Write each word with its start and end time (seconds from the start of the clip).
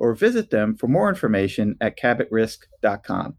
or 0.00 0.14
visit 0.14 0.50
them 0.50 0.74
for 0.74 0.88
more 0.88 1.10
information 1.10 1.76
at 1.80 1.96
cabotrisk.com. 1.96 3.36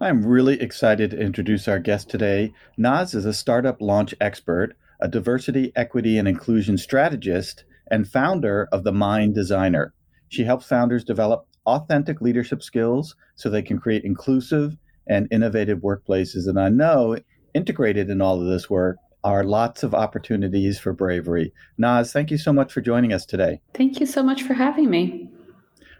I'm 0.00 0.26
really 0.26 0.60
excited 0.60 1.10
to 1.10 1.20
introduce 1.20 1.68
our 1.68 1.78
guest 1.78 2.10
today. 2.10 2.52
Naz 2.76 3.14
is 3.14 3.26
a 3.26 3.32
startup 3.32 3.80
launch 3.80 4.14
expert, 4.20 4.74
a 5.00 5.06
diversity, 5.06 5.72
equity, 5.76 6.18
and 6.18 6.26
inclusion 6.26 6.78
strategist, 6.78 7.64
and 7.90 8.08
founder 8.08 8.68
of 8.72 8.84
The 8.84 8.92
Mind 8.92 9.34
Designer. 9.34 9.94
She 10.28 10.44
helps 10.44 10.66
founders 10.66 11.04
develop 11.04 11.46
authentic 11.66 12.20
leadership 12.20 12.62
skills 12.62 13.14
so 13.34 13.48
they 13.48 13.62
can 13.62 13.78
create 13.78 14.04
inclusive 14.04 14.76
and 15.06 15.28
innovative 15.30 15.80
workplaces. 15.80 16.48
And 16.48 16.58
I 16.58 16.70
know 16.70 17.18
integrated 17.54 18.10
in 18.10 18.20
all 18.20 18.40
of 18.40 18.48
this 18.48 18.70
work 18.70 18.96
are 19.24 19.44
lots 19.44 19.82
of 19.82 19.94
opportunities 19.94 20.78
for 20.78 20.92
bravery. 20.92 21.52
Naz, 21.76 22.12
thank 22.12 22.30
you 22.30 22.38
so 22.38 22.52
much 22.52 22.72
for 22.72 22.80
joining 22.80 23.12
us 23.12 23.26
today. 23.26 23.60
Thank 23.74 24.00
you 24.00 24.06
so 24.06 24.22
much 24.22 24.42
for 24.42 24.54
having 24.54 24.88
me. 24.88 25.30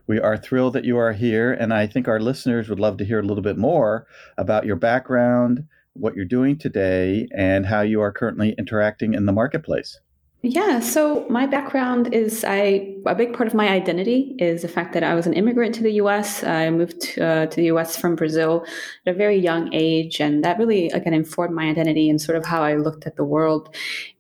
We 0.07 0.21
are 0.21 0.37
thrilled 0.37 0.75
that 0.75 0.85
you 0.85 0.99
are 0.99 1.13
here, 1.13 1.53
and 1.53 1.75
I 1.75 1.87
think 1.87 2.07
our 2.07 2.21
listeners 2.21 2.69
would 2.69 2.79
love 2.79 2.97
to 2.99 3.05
hear 3.05 3.19
a 3.19 3.25
little 3.25 3.43
bit 3.43 3.59
more 3.59 4.07
about 4.39 4.65
your 4.65 4.77
background, 4.77 5.67
what 5.95 6.15
you're 6.15 6.25
doing 6.25 6.59
today, 6.59 7.27
and 7.35 7.67
how 7.67 7.81
you 7.81 8.01
are 8.01 8.13
currently 8.13 8.55
interacting 8.57 9.15
in 9.15 9.27
the 9.27 9.33
marketplace. 9.33 9.99
Yeah, 10.43 10.79
so 10.79 11.27
my 11.29 11.45
background 11.47 12.15
is 12.15 12.45
I 12.45 12.95
a 13.07 13.17
big 13.17 13.33
part 13.33 13.49
of 13.49 13.55
my 13.55 13.69
identity 13.69 14.37
is 14.39 14.63
the 14.63 14.69
fact 14.69 14.93
that 14.93 15.03
I 15.03 15.15
was 15.15 15.27
an 15.27 15.33
immigrant 15.33 15.75
to 15.77 15.83
the 15.83 15.95
U.S. 15.95 16.45
I 16.45 16.71
moved 16.71 17.19
uh, 17.19 17.47
to 17.47 17.57
the 17.57 17.65
U.S. 17.65 17.97
from 17.97 18.15
Brazil 18.15 18.65
at 19.07 19.15
a 19.15 19.17
very 19.17 19.37
young 19.37 19.75
age, 19.75 20.21
and 20.21 20.45
that 20.45 20.59
really 20.59 20.89
again 20.91 21.15
informed 21.15 21.55
my 21.55 21.65
identity 21.65 22.09
and 22.09 22.21
sort 22.21 22.39
of 22.39 22.45
how 22.45 22.63
I 22.63 22.77
looked 22.77 23.07
at 23.07 23.17
the 23.17 23.25
world. 23.25 23.75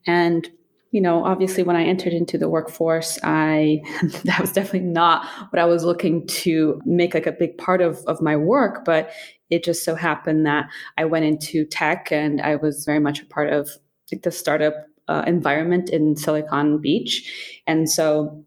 And 0.04 0.50
you 0.96 1.02
know, 1.02 1.26
obviously 1.26 1.62
when 1.62 1.76
I 1.76 1.84
entered 1.84 2.14
into 2.14 2.38
the 2.38 2.48
workforce, 2.48 3.18
I 3.22 3.82
that 4.24 4.40
was 4.40 4.50
definitely 4.50 4.88
not 4.88 5.26
what 5.50 5.60
I 5.60 5.66
was 5.66 5.84
looking 5.84 6.26
to 6.28 6.80
make 6.86 7.12
like 7.12 7.26
a 7.26 7.32
big 7.32 7.58
part 7.58 7.82
of 7.82 8.02
of 8.06 8.22
my 8.22 8.34
work, 8.34 8.86
but 8.86 9.10
it 9.50 9.62
just 9.62 9.84
so 9.84 9.94
happened 9.94 10.46
that 10.46 10.70
I 10.96 11.04
went 11.04 11.26
into 11.26 11.66
tech 11.66 12.10
and 12.10 12.40
I 12.40 12.56
was 12.56 12.86
very 12.86 12.98
much 12.98 13.20
a 13.20 13.26
part 13.26 13.52
of 13.52 13.68
like 14.10 14.22
the 14.22 14.30
startup 14.30 14.72
uh, 15.06 15.22
environment 15.26 15.90
in 15.90 16.16
Silicon 16.16 16.80
Beach. 16.80 17.30
And 17.66 17.90
so 17.90 18.42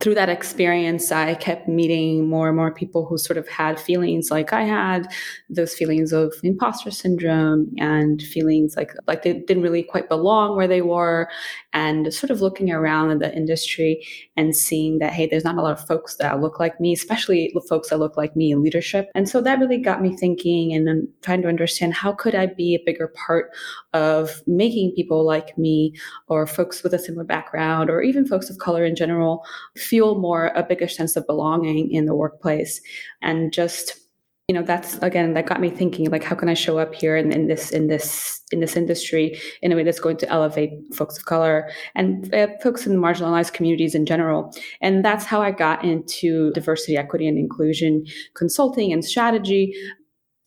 through 0.00 0.14
that 0.14 0.28
experience, 0.28 1.10
I 1.10 1.34
kept 1.34 1.68
meeting 1.68 2.28
more 2.28 2.48
and 2.48 2.56
more 2.56 2.72
people 2.72 3.06
who 3.06 3.16
sort 3.16 3.38
of 3.38 3.48
had 3.48 3.80
feelings 3.80 4.30
like 4.30 4.52
I 4.52 4.62
had, 4.62 5.10
those 5.48 5.74
feelings 5.74 6.12
of 6.12 6.34
imposter 6.42 6.90
syndrome 6.90 7.72
and 7.78 8.20
feelings 8.20 8.76
like 8.76 8.92
like 9.06 9.22
they 9.22 9.32
didn't 9.32 9.62
really 9.62 9.82
quite 9.82 10.10
belong 10.10 10.54
where 10.54 10.68
they 10.68 10.82
were, 10.82 11.30
and 11.72 12.12
sort 12.12 12.30
of 12.30 12.42
looking 12.42 12.70
around 12.70 13.10
in 13.10 13.20
the 13.20 13.34
industry 13.34 14.06
and 14.36 14.54
seeing 14.54 14.98
that 14.98 15.14
hey, 15.14 15.26
there's 15.26 15.44
not 15.44 15.56
a 15.56 15.62
lot 15.62 15.72
of 15.72 15.86
folks 15.86 16.16
that 16.16 16.42
look 16.42 16.60
like 16.60 16.78
me, 16.78 16.92
especially 16.92 17.54
folks 17.66 17.88
that 17.88 17.98
look 17.98 18.18
like 18.18 18.36
me 18.36 18.52
in 18.52 18.62
leadership. 18.62 19.10
And 19.14 19.26
so 19.26 19.40
that 19.40 19.58
really 19.58 19.78
got 19.78 20.02
me 20.02 20.14
thinking 20.14 20.74
and 20.74 20.88
um, 20.90 21.08
trying 21.22 21.40
to 21.40 21.48
understand 21.48 21.94
how 21.94 22.12
could 22.12 22.34
I 22.34 22.46
be 22.46 22.74
a 22.74 22.84
bigger 22.84 23.08
part 23.08 23.50
of 23.96 24.42
making 24.46 24.92
people 24.94 25.24
like 25.24 25.56
me 25.56 25.94
or 26.28 26.46
folks 26.46 26.82
with 26.82 26.92
a 26.94 26.98
similar 26.98 27.24
background 27.24 27.90
or 27.90 28.02
even 28.02 28.26
folks 28.26 28.50
of 28.50 28.58
color 28.58 28.84
in 28.84 28.94
general 28.94 29.44
feel 29.76 30.18
more 30.18 30.52
a 30.54 30.62
bigger 30.62 30.88
sense 30.88 31.16
of 31.16 31.26
belonging 31.26 31.90
in 31.90 32.06
the 32.06 32.14
workplace. 32.14 32.80
And 33.22 33.52
just 33.52 34.06
you 34.48 34.54
know 34.54 34.62
that's 34.62 34.96
again 34.98 35.34
that 35.34 35.46
got 35.46 35.60
me 35.60 35.68
thinking 35.68 36.08
like 36.08 36.22
how 36.22 36.36
can 36.36 36.48
i 36.48 36.54
show 36.54 36.78
up 36.78 36.94
here 36.94 37.16
in, 37.16 37.32
in 37.32 37.48
this 37.48 37.72
in 37.72 37.88
this 37.88 38.40
in 38.52 38.60
this 38.60 38.76
industry 38.76 39.36
in 39.60 39.72
a 39.72 39.76
way 39.76 39.82
that's 39.82 39.98
going 39.98 40.16
to 40.16 40.28
elevate 40.28 40.70
folks 40.94 41.18
of 41.18 41.24
color 41.24 41.68
and 41.96 42.32
uh, 42.32 42.46
folks 42.62 42.86
in 42.86 42.96
marginalized 42.96 43.52
communities 43.52 43.92
in 43.92 44.06
general? 44.06 44.54
And 44.80 45.04
that's 45.04 45.24
how 45.24 45.42
i 45.42 45.50
got 45.50 45.84
into 45.84 46.52
diversity 46.52 46.96
equity 46.96 47.26
and 47.26 47.36
inclusion 47.36 48.06
consulting 48.34 48.92
and 48.92 49.04
strategy 49.04 49.74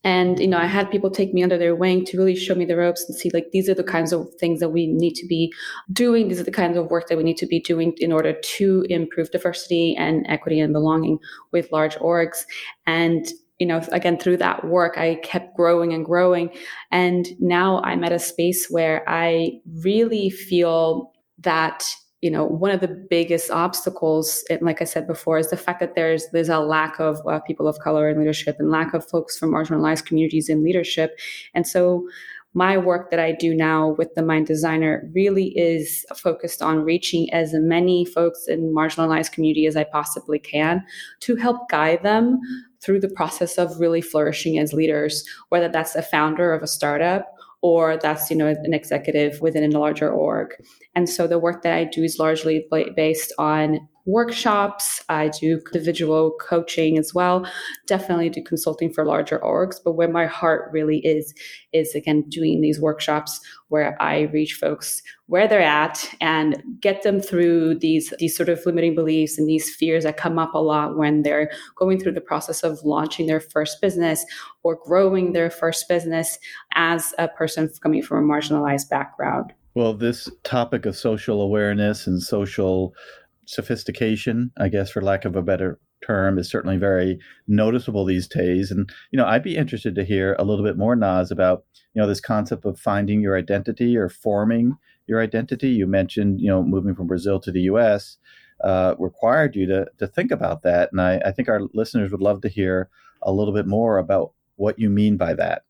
and 0.03 0.39
you 0.39 0.47
know 0.47 0.57
i 0.57 0.65
had 0.65 0.89
people 0.89 1.09
take 1.09 1.33
me 1.33 1.43
under 1.43 1.57
their 1.57 1.75
wing 1.75 2.05
to 2.05 2.17
really 2.17 2.35
show 2.35 2.55
me 2.55 2.65
the 2.65 2.75
ropes 2.75 3.05
and 3.07 3.17
see 3.17 3.29
like 3.33 3.47
these 3.51 3.69
are 3.69 3.73
the 3.73 3.83
kinds 3.83 4.13
of 4.13 4.27
things 4.39 4.59
that 4.59 4.69
we 4.69 4.87
need 4.87 5.13
to 5.15 5.27
be 5.27 5.51
doing. 5.91 6.27
These 6.27 6.39
are 6.39 6.43
the 6.43 6.51
kinds 6.51 6.77
of 6.77 6.89
work 6.89 7.07
that 7.07 7.17
we 7.17 7.23
need 7.23 7.37
to 7.37 7.45
be 7.45 7.59
doing 7.59 7.93
in 7.97 8.11
order 8.11 8.33
to 8.33 8.85
improve 8.89 9.31
diversity 9.31 9.95
and 9.97 10.25
equity 10.27 10.59
and 10.59 10.73
belonging 10.73 11.19
with 11.51 11.71
large 11.71 11.95
orgs. 11.97 12.45
And 12.85 13.27
you 13.59 13.67
know 13.67 13.81
again 13.91 14.17
through 14.17 14.38
that 14.38 14.65
work 14.65 14.97
i 14.97 15.15
kept 15.15 15.55
growing 15.55 15.93
and 15.93 16.05
growing. 16.05 16.49
And 16.91 17.27
now 17.39 17.81
i'm 17.83 18.03
at 18.05 18.13
a 18.13 18.19
space 18.19 18.67
where 18.69 19.03
i 19.07 19.59
really 19.83 20.29
feel 20.29 21.11
that 21.39 21.83
you 22.22 22.30
know 22.30 22.46
one 22.46 22.72
of 22.72 22.81
the 22.81 23.06
biggest 23.09 23.50
obstacles 23.50 24.44
and 24.50 24.62
like 24.62 24.81
i 24.81 24.85
said 24.85 25.07
before 25.07 25.38
is 25.38 25.50
the 25.50 25.57
fact 25.57 25.80
that 25.80 25.96
there's 25.96 26.28
there's 26.34 26.50
a 26.50 26.59
lack 26.59 27.00
of 27.00 27.25
uh, 27.28 27.40
people 27.41 27.68
of 27.68 27.80
color 27.80 28.09
in 28.09 28.19
leadership 28.19 28.57
and 28.59 28.69
lack 28.69 28.94
of 28.94 29.07
folks 29.07 29.38
from 29.38 29.52
marginalized 29.52 30.06
communities 30.06 30.50
in 30.50 30.63
leadership. 30.63 31.18
And 31.53 31.66
so 31.68 32.07
my 32.56 32.78
work 32.78 33.12
that 33.12 33.19
i 33.19 33.31
do 33.31 33.53
now 33.53 33.90
with 34.00 34.13
the 34.16 34.24
mind 34.24 34.47
designer 34.47 35.07
really 35.13 35.57
is 35.57 36.03
focused 36.16 36.63
on 36.63 36.84
reaching 36.84 37.31
as 37.31 37.53
many 37.53 38.03
folks 38.06 38.47
in 38.47 38.74
marginalized 38.74 39.31
community 39.31 39.68
as 39.68 39.75
i 39.75 39.84
possibly 39.84 40.40
can 40.40 40.84
to 41.19 41.36
help 41.36 41.69
guide 41.69 42.01
them 42.01 42.40
through 42.81 43.00
the 43.00 43.09
process 43.09 43.59
of 43.59 43.80
really 43.80 44.01
flourishing 44.01 44.57
as 44.57 44.74
leaders 44.74 45.24
whether 45.50 45.69
that's 45.69 45.96
a 45.96 46.01
founder 46.01 46.51
of 46.51 46.63
a 46.63 46.68
startup 46.68 47.36
or 47.61 47.97
that's 47.97 48.29
you 48.29 48.35
know 48.35 48.47
an 48.47 48.73
executive 48.73 49.41
within 49.41 49.63
a 49.63 49.79
larger 49.79 50.11
org. 50.11 50.53
And 50.95 51.09
so 51.09 51.27
the 51.27 51.39
work 51.39 51.61
that 51.63 51.73
i 51.73 51.83
do 51.83 52.03
is 52.03 52.19
largely 52.19 52.65
based 52.95 53.33
on 53.38 53.88
workshops. 54.06 55.04
I 55.10 55.30
do 55.30 55.62
individual 55.74 56.36
coaching 56.40 56.98
as 56.98 57.13
well. 57.13 57.50
Definitely 57.88 58.30
do 58.30 58.44
consulting 58.44 58.92
for 58.92 59.06
larger 59.06 59.40
orgs 59.40 59.80
but 59.84 59.94
where 59.94 60.07
my 60.07 60.25
heart 60.25 60.69
really 60.72 61.00
is 61.00 61.34
is 61.74 61.96
again 61.96 62.24
doing 62.30 62.62
these 62.62 62.80
workshops 62.80 63.40
where 63.69 64.01
i 64.01 64.22
reach 64.34 64.54
folks 64.54 65.01
where 65.28 65.48
they're 65.48 65.62
at 65.62 66.10
and 66.22 66.63
get 66.80 67.04
them 67.04 67.19
through 67.19 67.75
these 67.75 68.13
these 68.19 68.36
sort 68.36 68.50
of 68.50 68.63
limiting 68.66 68.96
beliefs 68.96 69.38
and 69.38 69.48
these 69.48 69.74
fears 69.74 70.04
that 70.04 70.18
come 70.18 70.40
up 70.40 70.54
a 70.54 70.60
lot 70.60 70.98
when 70.98 71.22
they're 71.24 71.51
going 71.75 72.00
through 72.00 72.12
the 72.12 72.22
process 72.22 72.63
of 72.63 72.80
launching 72.84 73.28
their 73.28 73.40
first 73.40 73.81
business 73.81 74.25
or 74.63 74.80
growing 74.86 75.34
their 75.34 75.50
first 75.50 75.88
business 75.88 76.38
as 76.74 77.13
a 77.18 77.28
person 77.28 77.69
coming 77.81 78.01
from 78.01 78.30
a 78.30 78.34
marginalized 78.34 78.90
background. 78.90 79.54
Well, 79.75 79.94
this 79.94 80.28
topic 80.44 80.86
of 80.86 80.98
social 80.98 81.42
awareness 81.42 82.07
and 82.07 82.22
social 82.22 82.94
sophistication, 83.50 84.51
I 84.57 84.69
guess, 84.69 84.92
for 84.92 85.01
lack 85.01 85.25
of 85.25 85.36
a 85.36 85.42
better 85.42 85.80
term 86.06 86.38
is 86.38 86.50
certainly 86.50 86.78
very 86.78 87.18
noticeable 87.48 88.06
these 88.06 88.28
days. 88.28 88.69
And 88.69 88.90
you 89.12 89.18
know, 89.18 89.25
I'd 89.25 89.44
be 89.44 89.57
interested 89.57 89.96
to 89.96 90.06
hear 90.06 90.36
a 90.38 90.44
little 90.44 90.63
bit 90.63 90.78
more, 90.78 90.96
Naz, 90.96 91.31
about 91.31 91.63
you 91.94 92.01
know 92.01 92.07
this 92.07 92.22
concept 92.22 92.63
of 92.66 92.80
finding 92.80 93.22
your 93.22 93.36
identity 93.36 93.98
or 93.98 94.07
forming 94.07 94.78
your 95.07 95.19
identity. 95.19 95.69
You 95.69 95.88
mentioned 95.88 96.40
you 96.40 96.48
know 96.48 96.62
moving 96.62 96.94
from 96.94 97.07
Brazil 97.07 97.40
to 97.40 97.51
the 97.51 97.62
U.S. 97.62 98.18
Uh, 98.63 98.94
required 99.00 99.56
you 99.56 99.66
to 99.66 99.88
to 99.98 100.07
think 100.07 100.30
about 100.30 100.62
that, 100.62 100.90
and 100.92 101.01
I, 101.01 101.18
I 101.25 101.31
think 101.31 101.50
our 101.50 101.62
listeners 101.74 102.12
would 102.12 102.22
love 102.22 102.42
to 102.42 102.50
hear 102.50 102.90
a 103.24 103.31
little 103.31 103.54
bit 103.54 103.66
more 103.66 103.98
about 103.98 104.34
what 104.57 104.78
you 104.78 104.92
mean 104.92 105.18
by 105.18 105.34
that. 105.34 105.63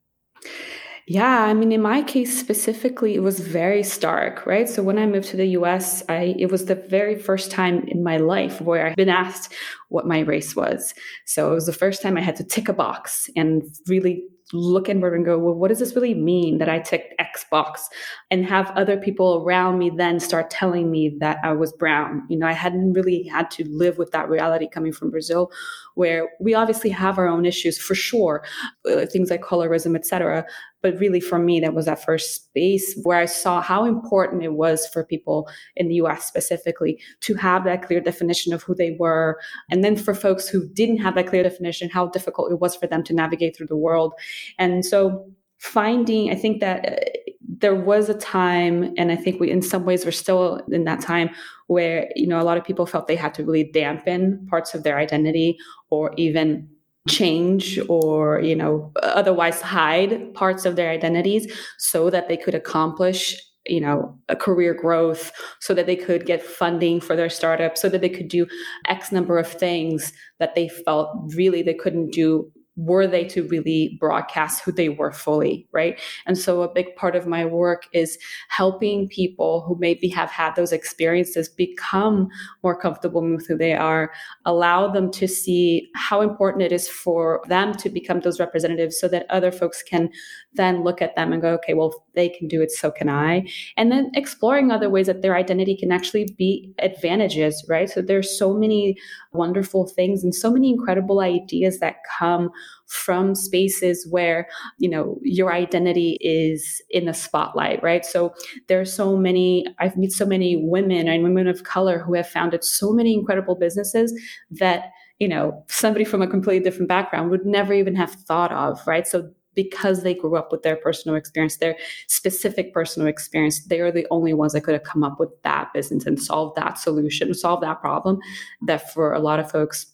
Yeah, 1.11 1.45
I 1.45 1.55
mean, 1.55 1.71
in 1.71 1.81
my 1.81 2.03
case 2.03 2.39
specifically, 2.39 3.15
it 3.15 3.21
was 3.21 3.39
very 3.39 3.81
stark, 3.81 4.45
right? 4.45 4.69
So 4.69 4.83
when 4.83 4.99
I 4.99 5.07
moved 5.07 5.29
to 5.29 5.37
the 5.37 5.47
US, 5.57 6.03
I 6.07 6.35
it 6.37 6.51
was 6.51 6.65
the 6.65 6.75
very 6.75 7.17
first 7.17 7.49
time 7.49 7.83
in 7.87 8.03
my 8.03 8.17
life 8.17 8.61
where 8.61 8.85
I've 8.85 8.95
been 8.95 9.09
asked 9.09 9.51
what 9.87 10.05
my 10.05 10.19
race 10.19 10.55
was. 10.55 10.93
So 11.25 11.51
it 11.51 11.55
was 11.55 11.65
the 11.65 11.73
first 11.73 12.03
time 12.03 12.15
I 12.15 12.21
had 12.21 12.35
to 12.35 12.43
tick 12.43 12.69
a 12.69 12.73
box 12.73 13.27
and 13.35 13.63
really 13.87 14.23
look 14.53 14.89
inward 14.89 15.13
and 15.13 15.25
go, 15.25 15.37
well, 15.37 15.53
what 15.53 15.67
does 15.67 15.79
this 15.79 15.95
really 15.95 16.13
mean 16.13 16.57
that 16.57 16.69
I 16.69 16.79
tick 16.79 17.13
X 17.19 17.45
box? 17.51 17.87
And 18.31 18.45
have 18.45 18.71
other 18.71 18.97
people 18.97 19.43
around 19.45 19.77
me 19.77 19.89
then 19.89 20.19
start 20.19 20.49
telling 20.49 20.89
me 20.89 21.15
that 21.19 21.37
I 21.43 21.53
was 21.53 21.71
brown. 21.73 22.23
You 22.29 22.37
know, 22.37 22.47
I 22.47 22.53
hadn't 22.53 22.93
really 22.93 23.23
had 23.23 23.51
to 23.51 23.65
live 23.69 23.97
with 23.97 24.11
that 24.11 24.29
reality 24.29 24.67
coming 24.67 24.91
from 24.91 25.11
Brazil, 25.11 25.51
where 25.95 26.29
we 26.39 26.53
obviously 26.53 26.89
have 26.89 27.17
our 27.17 27.27
own 27.27 27.45
issues 27.45 27.77
for 27.77 27.95
sure, 27.95 28.43
uh, 28.89 29.05
things 29.05 29.29
like 29.29 29.41
colorism, 29.41 29.95
etc. 29.95 30.45
But 30.81 30.97
really, 30.99 31.19
for 31.19 31.37
me, 31.37 31.59
that 31.59 31.73
was 31.73 31.85
that 31.85 32.03
first 32.03 32.35
space 32.35 32.97
where 33.03 33.17
I 33.17 33.25
saw 33.25 33.61
how 33.61 33.83
important 33.85 34.43
it 34.43 34.53
was 34.53 34.87
for 34.87 35.03
people 35.03 35.49
in 35.75 35.89
the 35.89 35.95
US 35.95 36.25
specifically 36.25 37.01
to 37.21 37.35
have 37.35 37.65
that 37.65 37.83
clear 37.83 37.99
definition 37.99 38.53
of 38.53 38.63
who 38.63 38.73
they 38.73 38.95
were. 38.97 39.39
And 39.69 39.83
then 39.83 39.97
for 39.97 40.13
folks 40.13 40.47
who 40.47 40.67
didn't 40.69 40.97
have 40.97 41.15
that 41.15 41.27
clear 41.27 41.43
definition, 41.43 41.89
how 41.89 42.07
difficult 42.07 42.51
it 42.51 42.59
was 42.59 42.75
for 42.75 42.87
them 42.87 43.03
to 43.03 43.13
navigate 43.13 43.57
through 43.57 43.67
the 43.67 43.75
world. 43.75 44.13
And 44.57 44.85
so, 44.85 45.25
finding, 45.57 46.31
I 46.31 46.35
think 46.35 46.61
that 46.61 46.85
uh, 46.85 46.95
there 47.41 47.75
was 47.75 48.09
a 48.09 48.13
time, 48.13 48.93
and 48.97 49.11
I 49.11 49.15
think 49.15 49.39
we, 49.39 49.51
in 49.51 49.61
some 49.61 49.85
ways, 49.85 50.05
we're 50.05 50.11
still 50.11 50.61
in 50.71 50.85
that 50.85 51.01
time 51.01 51.29
where, 51.67 52.09
you 52.15 52.27
know, 52.27 52.39
a 52.39 52.43
lot 52.43 52.57
of 52.57 52.63
people 52.63 52.85
felt 52.85 53.07
they 53.07 53.15
had 53.15 53.33
to 53.35 53.43
really 53.43 53.63
dampen 53.63 54.47
parts 54.49 54.73
of 54.73 54.83
their 54.83 54.97
identity 54.97 55.57
or 55.89 56.13
even 56.17 56.67
change 57.07 57.79
or 57.87 58.39
you 58.41 58.55
know 58.55 58.91
otherwise 59.01 59.61
hide 59.61 60.33
parts 60.33 60.65
of 60.65 60.75
their 60.75 60.91
identities 60.91 61.51
so 61.77 62.09
that 62.09 62.27
they 62.27 62.37
could 62.37 62.53
accomplish 62.53 63.35
you 63.65 63.79
know 63.79 64.17
a 64.29 64.35
career 64.35 64.73
growth 64.73 65.31
so 65.59 65.73
that 65.73 65.85
they 65.85 65.95
could 65.95 66.25
get 66.25 66.43
funding 66.43 66.99
for 66.99 67.15
their 67.15 67.29
startup 67.29 67.77
so 67.77 67.89
that 67.89 68.01
they 68.01 68.09
could 68.09 68.27
do 68.27 68.45
x 68.87 69.11
number 69.11 69.37
of 69.37 69.47
things 69.47 70.13
that 70.39 70.55
they 70.55 70.67
felt 70.67 71.09
really 71.35 71.61
they 71.61 71.73
couldn't 71.73 72.11
do 72.11 72.51
were 72.79 73.05
they 73.05 73.25
to 73.25 73.43
really 73.47 73.97
broadcast 73.99 74.63
who 74.63 74.71
they 74.71 74.87
were 74.87 75.11
fully, 75.11 75.67
right? 75.73 75.99
And 76.25 76.37
so 76.37 76.61
a 76.61 76.73
big 76.73 76.95
part 76.95 77.13
of 77.13 77.27
my 77.27 77.43
work 77.43 77.87
is 77.91 78.17
helping 78.47 79.09
people 79.09 79.61
who 79.61 79.75
maybe 79.79 80.07
have 80.07 80.29
had 80.29 80.55
those 80.55 80.71
experiences 80.71 81.49
become 81.49 82.29
more 82.63 82.79
comfortable 82.79 83.21
with 83.21 83.47
who 83.47 83.57
they 83.57 83.73
are, 83.73 84.11
allow 84.45 84.89
them 84.89 85.11
to 85.11 85.27
see 85.27 85.89
how 85.95 86.21
important 86.21 86.63
it 86.63 86.71
is 86.71 86.87
for 86.87 87.41
them 87.49 87.73
to 87.73 87.89
become 87.89 88.21
those 88.21 88.39
representatives 88.39 88.97
so 88.97 89.09
that 89.09 89.25
other 89.29 89.51
folks 89.51 89.83
can 89.83 90.09
then 90.53 90.81
look 90.83 91.01
at 91.01 91.15
them 91.17 91.33
and 91.33 91.41
go, 91.41 91.49
okay, 91.55 91.73
well, 91.73 92.05
they 92.15 92.29
can 92.29 92.47
do 92.47 92.61
it, 92.61 92.71
so 92.71 92.91
can 92.91 93.09
I. 93.09 93.45
And 93.75 93.91
then 93.91 94.09
exploring 94.13 94.71
other 94.71 94.89
ways 94.89 95.07
that 95.07 95.21
their 95.21 95.35
identity 95.35 95.75
can 95.75 95.91
actually 95.91 96.33
be 96.37 96.73
advantages, 96.79 97.65
right? 97.67 97.89
So 97.89 98.01
there's 98.01 98.37
so 98.37 98.53
many 98.53 98.97
wonderful 99.33 99.85
things 99.87 100.23
and 100.23 100.33
so 100.33 100.49
many 100.49 100.69
incredible 100.69 101.19
ideas 101.19 101.79
that 101.79 101.97
come 102.17 102.51
from 102.87 103.35
spaces 103.35 104.07
where 104.09 104.47
you 104.77 104.89
know 104.89 105.19
your 105.21 105.53
identity 105.53 106.17
is 106.21 106.81
in 106.89 107.05
the 107.05 107.13
spotlight 107.13 107.81
right? 107.83 108.05
So 108.05 108.33
there's 108.67 108.91
so 108.91 109.15
many 109.15 109.65
i've 109.79 109.97
met 109.97 110.11
so 110.11 110.25
many 110.25 110.55
women 110.55 111.07
and 111.07 111.23
women 111.23 111.47
of 111.47 111.63
color 111.63 111.99
who 111.99 112.13
have 112.15 112.27
founded 112.27 112.63
so 112.63 112.91
many 112.91 113.13
incredible 113.13 113.55
businesses 113.55 114.13
that 114.51 114.91
you 115.19 115.27
know 115.27 115.63
somebody 115.67 116.05
from 116.05 116.21
a 116.21 116.27
completely 116.27 116.63
different 116.63 116.89
background 116.89 117.29
would 117.29 117.45
never 117.45 117.73
even 117.73 117.95
have 117.95 118.11
thought 118.11 118.51
of 118.51 118.85
right? 118.87 119.07
So 119.07 119.29
because 119.55 120.03
they 120.03 120.13
grew 120.13 120.37
up 120.37 120.53
with 120.53 120.63
their 120.63 120.77
personal 120.77 121.17
experience, 121.17 121.57
their 121.57 121.75
specific 122.07 122.73
personal 122.73 123.09
experience, 123.09 123.65
they 123.65 123.81
are 123.81 123.91
the 123.91 124.07
only 124.09 124.33
ones 124.33 124.53
that 124.53 124.61
could 124.61 124.73
have 124.73 124.83
come 124.83 125.03
up 125.03 125.19
with 125.19 125.29
that 125.43 125.73
business 125.73 126.05
and 126.05 126.21
solved 126.21 126.55
that 126.55 126.77
solution, 126.77 127.33
solve 127.33 127.59
that 127.61 127.81
problem 127.81 128.19
that 128.61 128.93
for 128.93 129.11
a 129.11 129.19
lot 129.19 129.39
of 129.39 129.51
folks 129.51 129.87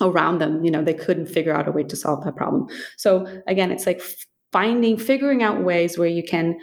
around 0.00 0.38
them, 0.38 0.64
you 0.64 0.70
know, 0.70 0.82
they 0.82 0.94
couldn't 0.94 1.26
figure 1.26 1.54
out 1.54 1.68
a 1.68 1.72
way 1.72 1.84
to 1.84 1.96
solve 1.96 2.24
that 2.24 2.36
problem. 2.36 2.66
So 2.96 3.26
again, 3.46 3.70
it's 3.70 3.86
like 3.86 4.02
finding, 4.50 4.96
figuring 4.96 5.42
out 5.42 5.62
ways 5.62 5.98
where 5.98 6.08
you 6.08 6.22
can 6.22 6.58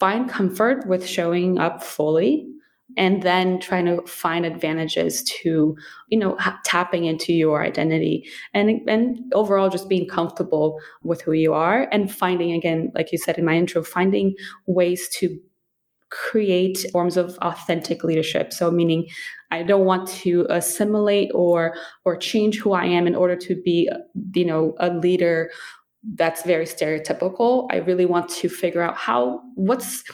find 0.00 0.28
comfort 0.28 0.86
with 0.86 1.06
showing 1.06 1.58
up 1.58 1.82
fully 1.82 2.46
and 2.96 3.22
then 3.22 3.58
trying 3.58 3.86
to 3.86 4.02
find 4.06 4.44
advantages 4.44 5.22
to 5.22 5.76
you 6.08 6.18
know 6.18 6.36
ha- 6.38 6.58
tapping 6.64 7.04
into 7.04 7.32
your 7.32 7.64
identity 7.64 8.28
and 8.52 8.80
and 8.88 9.18
overall 9.34 9.70
just 9.70 9.88
being 9.88 10.06
comfortable 10.06 10.78
with 11.02 11.22
who 11.22 11.32
you 11.32 11.54
are 11.54 11.88
and 11.92 12.12
finding 12.14 12.52
again 12.52 12.90
like 12.94 13.12
you 13.12 13.18
said 13.18 13.38
in 13.38 13.44
my 13.44 13.54
intro 13.54 13.82
finding 13.82 14.34
ways 14.66 15.08
to 15.08 15.38
create 16.12 16.86
forms 16.92 17.16
of 17.16 17.36
authentic 17.42 18.04
leadership. 18.04 18.52
So 18.52 18.70
meaning 18.70 19.08
i 19.50 19.62
don't 19.62 19.84
want 19.84 20.08
to 20.08 20.46
assimilate 20.48 21.30
or 21.34 21.74
or 22.06 22.16
change 22.16 22.58
who 22.58 22.72
i 22.72 22.86
am 22.86 23.06
in 23.06 23.14
order 23.14 23.36
to 23.36 23.54
be 23.62 23.86
you 24.34 24.46
know 24.46 24.74
a 24.80 24.88
leader 24.88 25.50
that's 26.14 26.42
very 26.42 26.64
stereotypical. 26.64 27.68
I 27.70 27.76
really 27.76 28.06
want 28.06 28.28
to 28.30 28.48
figure 28.48 28.82
out 28.82 28.96
how 28.96 29.40
what's 29.54 30.04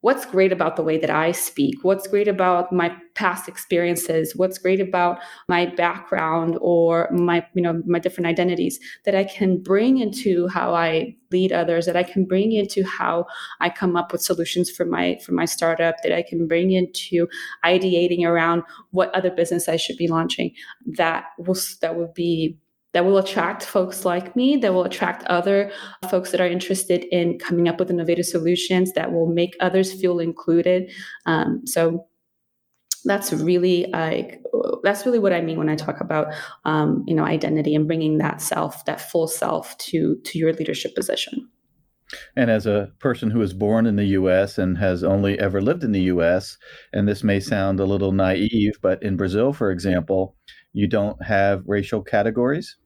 what's 0.00 0.24
great 0.24 0.52
about 0.52 0.76
the 0.76 0.82
way 0.82 0.98
that 0.98 1.10
I 1.10 1.32
speak, 1.32 1.82
what's 1.82 2.06
great 2.06 2.28
about 2.28 2.72
my 2.72 2.94
past 3.14 3.48
experiences, 3.48 4.34
what's 4.36 4.58
great 4.58 4.80
about 4.80 5.18
my 5.48 5.66
background 5.66 6.58
or 6.60 7.08
my, 7.10 7.44
you 7.54 7.62
know, 7.62 7.82
my 7.86 7.98
different 7.98 8.26
identities 8.28 8.78
that 9.04 9.14
I 9.14 9.24
can 9.24 9.60
bring 9.60 9.98
into 9.98 10.48
how 10.48 10.74
I 10.74 11.16
lead 11.32 11.50
others, 11.50 11.86
that 11.86 11.96
I 11.96 12.02
can 12.02 12.24
bring 12.24 12.52
into 12.52 12.84
how 12.84 13.26
I 13.60 13.70
come 13.70 13.96
up 13.96 14.12
with 14.12 14.22
solutions 14.22 14.70
for 14.70 14.84
my 14.84 15.18
for 15.24 15.32
my 15.32 15.44
startup, 15.44 15.96
that 16.02 16.12
I 16.12 16.22
can 16.22 16.46
bring 16.46 16.70
into 16.70 17.26
ideating 17.64 18.24
around 18.24 18.62
what 18.90 19.14
other 19.14 19.30
business 19.30 19.68
I 19.68 19.76
should 19.76 19.96
be 19.96 20.08
launching. 20.08 20.52
That 20.86 21.24
will 21.38 21.56
that 21.80 21.96
would 21.96 22.14
be 22.14 22.58
that 22.96 23.04
will 23.04 23.18
attract 23.18 23.62
folks 23.62 24.06
like 24.06 24.34
me, 24.34 24.56
that 24.56 24.72
will 24.72 24.84
attract 24.84 25.22
other 25.24 25.70
folks 26.10 26.30
that 26.30 26.40
are 26.40 26.46
interested 26.46 27.04
in 27.12 27.38
coming 27.38 27.68
up 27.68 27.78
with 27.78 27.90
innovative 27.90 28.24
solutions 28.24 28.90
that 28.94 29.12
will 29.12 29.26
make 29.26 29.54
others 29.60 29.92
feel 30.00 30.18
included. 30.18 30.90
Um, 31.26 31.60
so 31.66 32.06
that's 33.04 33.34
really 33.34 33.84
like 33.92 34.40
that's 34.82 35.04
really 35.04 35.18
what 35.18 35.34
I 35.34 35.42
mean 35.42 35.58
when 35.58 35.68
I 35.68 35.76
talk 35.76 36.00
about 36.00 36.32
um, 36.64 37.04
you 37.06 37.14
know 37.14 37.22
identity 37.22 37.74
and 37.74 37.86
bringing 37.86 38.16
that 38.16 38.40
self, 38.40 38.82
that 38.86 38.98
full 38.98 39.28
self, 39.28 39.76
to 39.90 40.16
to 40.24 40.38
your 40.38 40.54
leadership 40.54 40.94
position. 40.94 41.50
And 42.34 42.50
as 42.50 42.66
a 42.66 42.92
person 42.98 43.30
who 43.30 43.40
was 43.40 43.52
born 43.52 43.84
in 43.84 43.96
the 43.96 44.06
US 44.20 44.56
and 44.56 44.78
has 44.78 45.04
only 45.04 45.38
ever 45.38 45.60
lived 45.60 45.84
in 45.84 45.92
the 45.92 46.08
US, 46.14 46.56
and 46.94 47.06
this 47.06 47.22
may 47.22 47.40
sound 47.40 47.78
a 47.78 47.84
little 47.84 48.12
naive, 48.12 48.72
but 48.80 49.02
in 49.02 49.18
Brazil, 49.18 49.52
for 49.52 49.70
example, 49.70 50.34
you 50.72 50.88
don't 50.88 51.22
have 51.22 51.62
racial 51.66 52.00
categories 52.00 52.78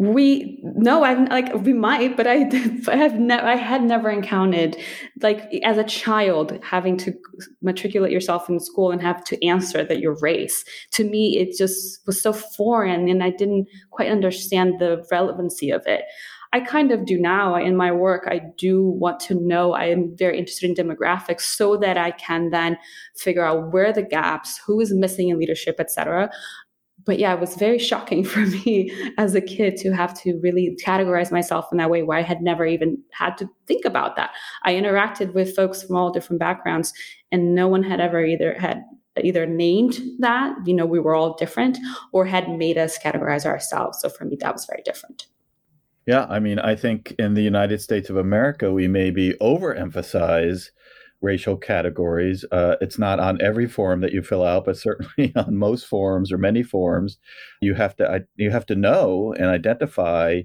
we 0.00 0.58
no 0.62 1.04
i'm 1.04 1.26
like 1.26 1.52
we 1.56 1.74
might 1.74 2.16
but 2.16 2.26
i 2.26 2.48
i 2.88 2.96
have 2.96 3.18
never 3.18 3.46
i 3.46 3.54
had 3.54 3.82
never 3.82 4.08
encountered 4.08 4.74
like 5.20 5.42
as 5.62 5.76
a 5.76 5.84
child 5.84 6.58
having 6.62 6.96
to 6.96 7.12
matriculate 7.60 8.10
yourself 8.10 8.48
in 8.48 8.58
school 8.58 8.90
and 8.90 9.02
have 9.02 9.22
to 9.24 9.46
answer 9.46 9.84
that 9.84 10.00
your 10.00 10.16
race. 10.22 10.64
To 10.92 11.04
me 11.04 11.36
it 11.38 11.54
just 11.54 12.06
was 12.06 12.18
so 12.18 12.32
foreign 12.32 13.10
and 13.10 13.22
i 13.22 13.28
didn't 13.28 13.68
quite 13.90 14.10
understand 14.10 14.78
the 14.78 15.04
relevancy 15.10 15.70
of 15.70 15.82
it. 15.86 16.04
I 16.52 16.58
kind 16.58 16.90
of 16.90 17.06
do 17.06 17.16
now. 17.16 17.54
In 17.56 17.76
my 17.76 17.92
work 17.92 18.26
i 18.26 18.40
do 18.56 18.82
want 18.82 19.20
to 19.20 19.34
know. 19.34 19.72
I 19.74 19.84
am 19.84 20.16
very 20.16 20.38
interested 20.38 20.70
in 20.70 20.74
demographics 20.74 21.42
so 21.42 21.76
that 21.76 21.98
i 21.98 22.12
can 22.12 22.48
then 22.48 22.78
figure 23.18 23.44
out 23.44 23.70
where 23.70 23.92
the 23.92 24.02
gaps 24.02 24.58
who 24.66 24.80
is 24.80 24.94
missing 24.94 25.28
in 25.28 25.38
leadership 25.38 25.76
etc 25.78 26.30
but 27.04 27.18
yeah, 27.18 27.34
it 27.34 27.40
was 27.40 27.56
very 27.56 27.78
shocking 27.78 28.24
for 28.32 28.40
me 28.40 28.92
as 29.18 29.34
a 29.34 29.40
kid 29.40 29.76
to 29.78 29.92
have 29.92 30.14
to 30.22 30.38
really 30.42 30.76
categorize 30.84 31.32
myself 31.32 31.66
in 31.72 31.78
that 31.78 31.90
way 31.90 32.02
where 32.02 32.18
I 32.18 32.22
had 32.22 32.42
never 32.42 32.66
even 32.66 32.98
had 33.12 33.36
to 33.38 33.48
think 33.66 33.84
about 33.84 34.16
that. 34.16 34.30
I 34.64 34.74
interacted 34.74 35.34
with 35.34 35.56
folks 35.56 35.82
from 35.82 35.96
all 35.96 36.10
different 36.10 36.40
backgrounds 36.40 36.92
and 37.32 37.54
no 37.54 37.68
one 37.68 37.82
had 37.82 38.00
ever 38.00 38.24
either 38.24 38.54
had 38.58 38.82
either 39.22 39.44
named 39.44 40.00
that, 40.20 40.54
you 40.64 40.72
know, 40.72 40.86
we 40.86 41.00
were 41.00 41.14
all 41.14 41.34
different 41.34 41.76
or 42.12 42.24
had 42.24 42.48
made 42.48 42.78
us 42.78 42.98
categorize 42.98 43.44
ourselves. 43.44 43.98
So 44.00 44.08
for 44.08 44.24
me, 44.24 44.36
that 44.40 44.52
was 44.52 44.66
very 44.66 44.82
different. 44.84 45.26
Yeah, 46.06 46.26
I 46.30 46.38
mean, 46.38 46.58
I 46.58 46.74
think 46.76 47.14
in 47.18 47.34
the 47.34 47.42
United 47.42 47.80
States 47.80 48.08
of 48.08 48.16
America, 48.16 48.72
we 48.72 48.88
maybe 48.88 49.34
overemphasize 49.40 50.70
racial 51.22 51.56
categories. 51.56 52.44
Uh, 52.50 52.76
it's 52.80 52.98
not 52.98 53.20
on 53.20 53.40
every 53.40 53.66
form 53.66 54.00
that 54.00 54.12
you 54.12 54.22
fill 54.22 54.44
out, 54.44 54.64
but 54.64 54.76
certainly 54.76 55.32
on 55.36 55.56
most 55.56 55.86
forms 55.86 56.32
or 56.32 56.38
many 56.38 56.62
forms, 56.62 57.18
you 57.60 57.74
have 57.74 57.96
to 57.96 58.24
you 58.36 58.50
have 58.50 58.66
to 58.66 58.74
know 58.74 59.34
and 59.38 59.46
identify 59.46 60.42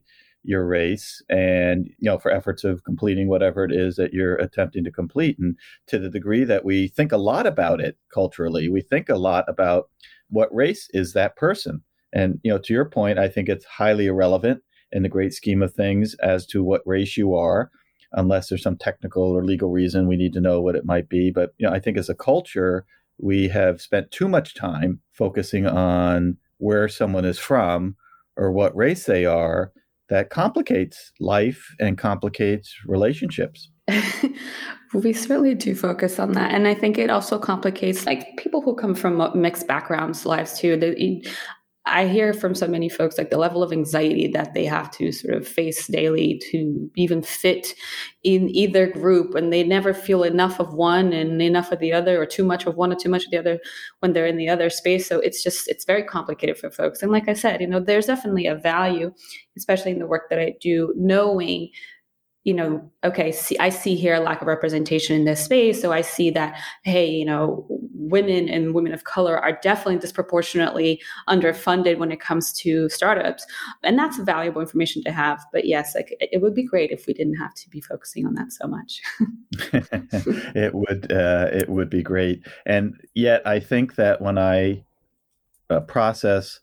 your 0.48 0.67
race 0.67 1.24
and 1.27 1.88
you 1.88 2.10
know 2.10 2.20
for 2.20 2.32
efforts 2.32 2.63
of 2.63 2.84
completing 2.84 3.27
whatever 3.27 3.65
it 3.65 3.72
is 3.72 3.96
that 3.96 4.13
you're 4.13 4.36
attempting 4.36 4.84
to 4.84 4.91
complete. 4.91 5.38
And 5.39 5.58
to 5.88 5.98
the 5.98 6.10
degree 6.10 6.44
that 6.44 6.63
we 6.63 6.88
think 6.88 7.12
a 7.12 7.17
lot 7.17 7.48
about 7.48 7.82
it 7.82 7.98
culturally 8.13 8.70
we 8.70 8.82
think 8.82 9.10
a 9.10 9.15
lot 9.15 9.46
about 9.48 9.89
what 10.29 10.53
race 10.53 10.88
is 10.94 11.13
that 11.13 11.36
person. 11.36 11.82
And 12.13 12.39
you 12.44 12.51
know 12.51 12.60
to 12.60 12.74
your 12.74 12.86
point 12.86 13.20
i 13.20 13.27
think 13.27 13.50
it's 13.50 13.65
highly 13.65 14.05
irrelevant 14.05 14.62
in 14.91 15.03
the 15.03 15.10
great 15.10 15.34
scheme 15.34 15.62
of 15.62 15.74
things 15.74 16.15
as 16.22 16.46
to 16.46 16.63
what 16.63 16.82
race 16.86 17.17
you 17.17 17.34
are 17.34 17.72
unless 18.15 18.50
there's 18.50 18.63
some 18.63 18.77
technical 18.77 19.24
or 19.24 19.43
legal 19.43 19.69
reason 19.69 20.07
we 20.07 20.17
need 20.17 20.34
to 20.34 20.41
know 20.41 20.62
what 20.62 20.75
it 20.75 20.86
might 20.86 21.07
be 21.10 21.31
but 21.31 21.53
you 21.57 21.67
know 21.67 21.74
i 21.74 21.79
think 21.79 21.98
as 21.98 22.10
a 22.10 22.15
culture 22.15 22.86
we 23.17 23.48
have 23.48 23.81
spent 23.81 24.12
too 24.12 24.27
much 24.27 24.55
time 24.55 25.00
focusing 25.13 25.65
on 25.65 26.38
where 26.57 26.88
someone 26.88 27.25
is 27.25 27.39
from 27.39 27.95
or 28.36 28.51
what 28.51 28.75
race 28.75 29.05
they 29.05 29.25
are 29.25 29.72
that 30.10 30.29
complicates 30.29 31.12
life 31.19 31.74
and 31.79 31.98
complicates 31.98 32.75
relationships. 32.86 33.72
we 34.93 35.13
certainly 35.13 35.55
do 35.55 35.75
focus 35.75 36.19
on 36.19 36.34
that. 36.34 36.53
And 36.53 36.67
I 36.67 36.74
think 36.74 36.98
it 36.98 37.10
also 37.10 37.39
complicates 37.39 38.05
like 38.05 38.38
people 38.38 38.62
who 38.62 38.75
come 38.75 38.93
from 38.93 39.31
mixed 39.36 39.67
backgrounds 39.67 40.25
lives 40.25 40.60
too. 40.60 40.77
I 41.88 42.08
hear 42.08 42.34
from 42.34 42.56
so 42.56 42.68
many 42.68 42.89
folks 42.89 43.18
like 43.18 43.30
the 43.30 43.38
level 43.38 43.62
of 43.62 43.72
anxiety 43.72 44.27
that 44.30 44.54
they 44.54 44.65
have 44.65 44.89
to 44.92 45.12
sort 45.12 45.36
of 45.36 45.48
face 45.48 45.88
daily 45.88 46.42
to 46.51 46.89
even 46.96 47.22
fit 47.22 47.75
in 48.24 48.50
either 48.50 48.88
group 48.88 49.36
and 49.36 49.54
they 49.54 49.63
never 49.63 49.94
feel 49.94 50.24
enough 50.24 50.60
of 50.60 50.74
one 50.74 51.13
and 51.13 51.39
enough 51.42 51.72
of 51.72 51.80
the 51.80 51.94
other 51.94 52.20
or 52.20 52.25
too 52.25 52.44
much 52.44 52.65
of 52.65 52.75
one 52.75 52.92
or 52.92 52.96
too 52.96 53.10
much 53.10 53.25
of 53.25 53.32
the 53.32 53.38
other 53.38 53.60
when 54.00 54.13
they're 54.13 54.25
in 54.25 54.38
the 54.38 54.50
other 54.50 54.70
space. 54.70 55.08
So 55.08 55.20
it's 55.20 55.44
just 55.44 55.68
it's 55.68 55.86
very 55.86 56.04
complicated 56.04 56.58
for 56.58 56.72
folks. 56.72 57.04
And 57.04 57.12
like 57.12 57.30
i 57.30 57.34
said 57.34 57.62
you 57.62 57.68
know 57.68 57.80
there's 57.80 58.08
definitely 58.08 58.48
a 58.48 58.56
value 58.56 59.12
especially 59.58 59.92
in 59.92 60.00
the 60.00 60.08
work 60.08 60.30
that 60.30 60.39
i 60.39 60.54
do 60.60 60.94
knowing 60.98 61.70
you 62.46 62.54
know, 62.54 62.92
okay, 63.04 63.32
see, 63.32 63.58
I 63.58 63.70
see 63.70 63.96
here 63.96 64.14
a 64.14 64.20
lack 64.20 64.40
of 64.40 64.48
representation 64.48 65.16
in 65.16 65.25
this 65.25 65.44
space. 65.44 65.82
So 65.82 65.92
I 65.92 66.02
see 66.02 66.30
that, 66.30 66.56
hey, 66.84 67.10
you 67.10 67.25
know, 67.25 67.66
women 67.96 68.48
and 68.48 68.75
women 68.75 68.94
of 68.94 69.04
color 69.04 69.40
are 69.40 69.60
definitely 69.64 69.98
disproportionately 69.98 71.02
underfunded 71.28 71.98
when 71.98 72.12
it 72.12 72.20
comes 72.20 72.54
to 72.54 72.88
startups. 72.90 73.48
And 73.82 73.98
that's 73.98 74.20
valuable 74.20 74.62
information 74.62 75.04
to 75.06 75.12
have. 75.12 75.44
But 75.52 75.66
yes, 75.66 75.96
like 75.96 76.16
it 76.20 76.40
would 76.40 76.54
be 76.54 76.64
great 76.64 76.92
if 76.92 77.08
we 77.08 77.14
didn't 77.14 77.38
have 77.38 77.56
to 77.56 77.70
be 77.70 77.82
focusing 77.82 78.28
on 78.28 78.36
that 78.36 78.52
so 78.52 78.68
much. 78.68 79.02
it 80.56 80.75
would, 80.75 81.12
uh, 81.12 81.50
it 81.52 81.68
would 81.68 81.90
be 81.90 82.04
great. 82.04 82.46
And 82.68 82.94
yet 83.16 83.42
I 83.48 83.60
think 83.60 83.96
that 83.96 84.22
when 84.22 84.38
I 84.38 84.86
uh, 85.72 85.80
process 85.80 86.60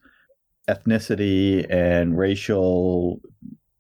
ethnicity 0.69 1.67
and 1.69 2.17
racial 2.17 3.21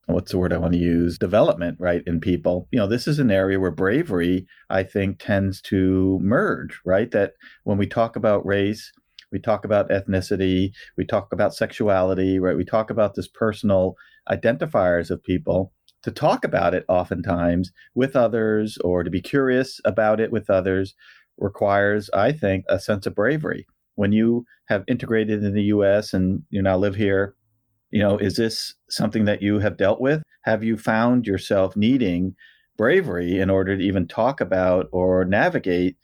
what's 0.06 0.32
the 0.32 0.38
word 0.38 0.52
I 0.52 0.58
want 0.58 0.72
to 0.72 0.78
use? 0.78 1.18
Development, 1.18 1.76
right, 1.78 2.02
in 2.06 2.20
people. 2.20 2.68
You 2.70 2.78
know, 2.78 2.86
this 2.86 3.06
is 3.06 3.18
an 3.18 3.30
area 3.30 3.60
where 3.60 3.70
bravery, 3.70 4.46
I 4.68 4.82
think, 4.82 5.18
tends 5.18 5.60
to 5.62 6.18
merge, 6.22 6.80
right? 6.84 7.10
That 7.10 7.32
when 7.64 7.78
we 7.78 7.86
talk 7.86 8.16
about 8.16 8.44
race, 8.44 8.92
we 9.30 9.38
talk 9.38 9.64
about 9.64 9.88
ethnicity, 9.90 10.72
we 10.96 11.06
talk 11.06 11.32
about 11.32 11.54
sexuality, 11.54 12.38
right? 12.38 12.56
We 12.56 12.64
talk 12.64 12.90
about 12.90 13.14
this 13.14 13.28
personal 13.28 13.94
identifiers 14.30 15.10
of 15.10 15.22
people. 15.22 15.72
To 16.02 16.10
talk 16.10 16.44
about 16.44 16.74
it 16.74 16.84
oftentimes 16.88 17.70
with 17.94 18.16
others 18.16 18.76
or 18.78 19.04
to 19.04 19.10
be 19.10 19.20
curious 19.20 19.80
about 19.84 20.20
it 20.20 20.32
with 20.32 20.50
others 20.50 20.94
requires, 21.38 22.10
I 22.12 22.32
think, 22.32 22.64
a 22.68 22.80
sense 22.80 23.06
of 23.06 23.14
bravery. 23.14 23.66
When 23.94 24.12
you 24.12 24.44
have 24.68 24.84
integrated 24.88 25.44
in 25.44 25.54
the 25.54 25.64
US 25.64 26.12
and 26.12 26.42
you 26.50 26.60
now 26.60 26.76
live 26.76 26.96
here 26.96 27.34
you 27.92 28.00
know, 28.00 28.16
is 28.18 28.36
this 28.36 28.74
something 28.90 29.26
that 29.26 29.42
you 29.42 29.58
have 29.60 29.76
dealt 29.76 30.00
with? 30.00 30.22
Have 30.42 30.64
you 30.64 30.76
found 30.76 31.26
yourself 31.26 31.76
needing 31.76 32.34
bravery 32.76 33.38
in 33.38 33.50
order 33.50 33.76
to 33.76 33.84
even 33.84 34.08
talk 34.08 34.40
about 34.40 34.88
or 34.92 35.24
navigate 35.24 35.96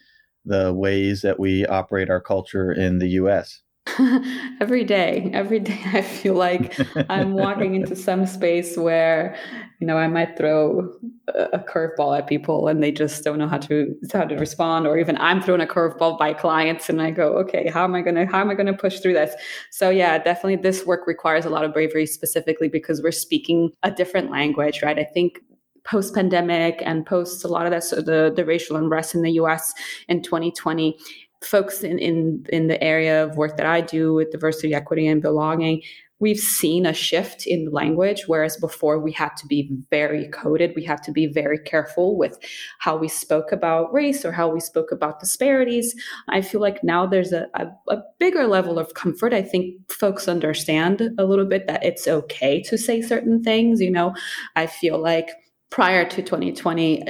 the 0.45 0.73
ways 0.73 1.23
that 1.23 1.41
we 1.41 1.67
operate 1.67 2.11
our 2.11 2.21
culture 2.21 2.73
in 2.73 2.99
the 2.99 3.09
US? 3.11 3.63
every 4.61 4.85
day 4.85 5.31
every 5.33 5.59
day 5.59 5.81
i 5.93 6.03
feel 6.03 6.35
like 6.35 6.79
i'm 7.09 7.33
walking 7.33 7.75
into 7.75 7.97
some 8.09 8.27
space 8.27 8.77
where 8.77 9.37
you 9.81 9.87
know 9.87 9.97
i 9.97 10.07
might 10.07 10.37
throw 10.37 10.93
a 11.35 11.59
curveball 11.59 12.17
at 12.17 12.27
people 12.27 12.69
and 12.69 12.83
they 12.83 12.93
just 12.93 13.25
don't 13.25 13.39
know 13.39 13.49
how 13.49 13.59
to 13.59 13.95
how 14.13 14.25
to 14.25 14.37
respond 14.37 14.87
or 14.87 14.99
even 14.99 15.17
i'm 15.19 15.41
throwing 15.41 15.61
a 15.61 15.67
curveball 15.67 16.19
by 16.19 16.33
clients 16.33 16.89
and 16.89 17.03
i 17.03 17.11
go 17.11 17.33
okay 17.35 17.69
how 17.69 17.85
am 17.85 17.95
i 17.95 18.03
going 18.03 18.15
to 18.15 18.27
how 18.27 18.41
am 18.41 18.51
i 18.51 18.55
going 18.55 18.67
to 18.67 18.73
push 18.73 19.01
through 19.01 19.15
this? 19.15 19.35
So 19.71 19.91
yeah 19.91 20.19
definitely 20.19 20.57
this 20.57 20.87
work 20.87 21.07
requires 21.07 21.45
a 21.45 21.51
lot 21.51 21.65
of 21.65 21.73
bravery 21.73 22.07
specifically 22.07 22.69
because 22.69 23.03
we're 23.03 23.13
speaking 23.13 23.71
a 23.83 23.91
different 23.91 24.31
language 24.31 24.83
right? 24.83 24.99
I 24.99 25.05
think 25.05 25.41
post 25.85 26.15
pandemic 26.15 26.83
and 26.85 27.07
post 27.07 27.45
a 27.45 27.49
lot 27.49 27.65
of 27.65 27.73
that 27.73 27.83
so 27.83 27.97
the 27.97 28.33
the 28.35 28.45
racial 28.45 28.77
unrest 28.77 29.15
in 29.15 29.23
the 29.23 29.33
US 29.33 29.73
in 30.09 30.23
2020 30.23 30.99
folks 31.43 31.83
in, 31.83 31.99
in 31.99 32.45
in 32.51 32.67
the 32.67 32.83
area 32.83 33.25
of 33.25 33.37
work 33.37 33.57
that 33.57 33.67
I 33.67 33.81
do 33.81 34.15
with 34.15 34.31
diversity, 34.31 34.75
equity, 34.75 35.07
and 35.07 35.23
belonging, 35.23 35.83
we've 36.21 36.39
seen 36.39 36.85
a 36.85 36.93
shift 36.93 37.47
in 37.47 37.71
language 37.71 38.25
whereas 38.27 38.57
before 38.57 38.99
we 38.99 39.13
had 39.13 39.37
to 39.37 39.47
be 39.47 39.71
very 39.91 40.29
coded. 40.29 40.73
We 40.75 40.85
had 40.85 41.03
to 41.05 41.13
be 41.13 41.27
very 41.27 41.59
careful 41.59 42.17
with 42.17 42.39
how 42.81 42.97
we 42.97 43.09
spoke 43.09 43.53
about 43.53 43.93
race 43.93 44.25
or 44.25 44.33
how 44.33 44.49
we 44.49 44.61
spoke 44.61 44.91
about 44.91 45.21
disparities. 45.21 45.95
I 46.29 46.41
feel 46.43 46.61
like 46.61 46.83
now 46.83 47.07
there's 47.07 47.33
a, 47.33 47.47
a, 47.55 47.67
a, 47.89 48.03
bigger 48.19 48.49
level 48.49 48.81
of 48.81 48.95
comfort. 48.95 49.33
I 49.33 49.43
think 49.43 49.77
folks 49.93 50.27
understand 50.27 51.11
a 51.19 51.25
little 51.25 51.45
bit 51.45 51.69
that 51.69 51.85
it's 51.85 52.09
okay 52.09 52.61
to 52.63 52.77
say 52.77 53.01
certain 53.01 53.43
things 53.45 53.81
you 53.81 53.91
know? 53.91 54.15
I 54.57 54.67
feel 54.67 55.01
like 55.01 55.31
prior 55.71 56.09
to 56.09 56.23
2020 56.23 57.05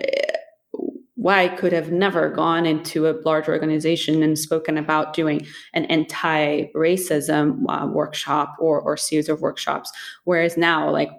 why 1.28 1.46
could 1.46 1.74
have 1.74 1.92
never 1.92 2.30
gone 2.30 2.64
into 2.64 3.06
a 3.06 3.12
large 3.26 3.48
organization 3.48 4.22
and 4.22 4.38
spoken 4.38 4.78
about 4.78 5.12
doing 5.12 5.46
an 5.74 5.84
anti-racism 5.84 7.64
uh, 7.68 7.86
workshop 7.86 8.56
or, 8.58 8.80
or 8.80 8.96
series 8.96 9.28
of 9.28 9.42
workshops. 9.42 9.92
Whereas 10.24 10.56
now 10.56 10.90
like 10.90 11.10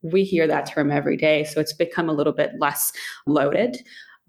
we 0.00 0.24
hear 0.24 0.46
that 0.46 0.64
term 0.64 0.90
every 0.90 1.18
day 1.18 1.44
so 1.44 1.60
it's 1.60 1.74
become 1.74 2.08
a 2.08 2.14
little 2.14 2.32
bit 2.32 2.52
less 2.58 2.94
loaded. 3.26 3.76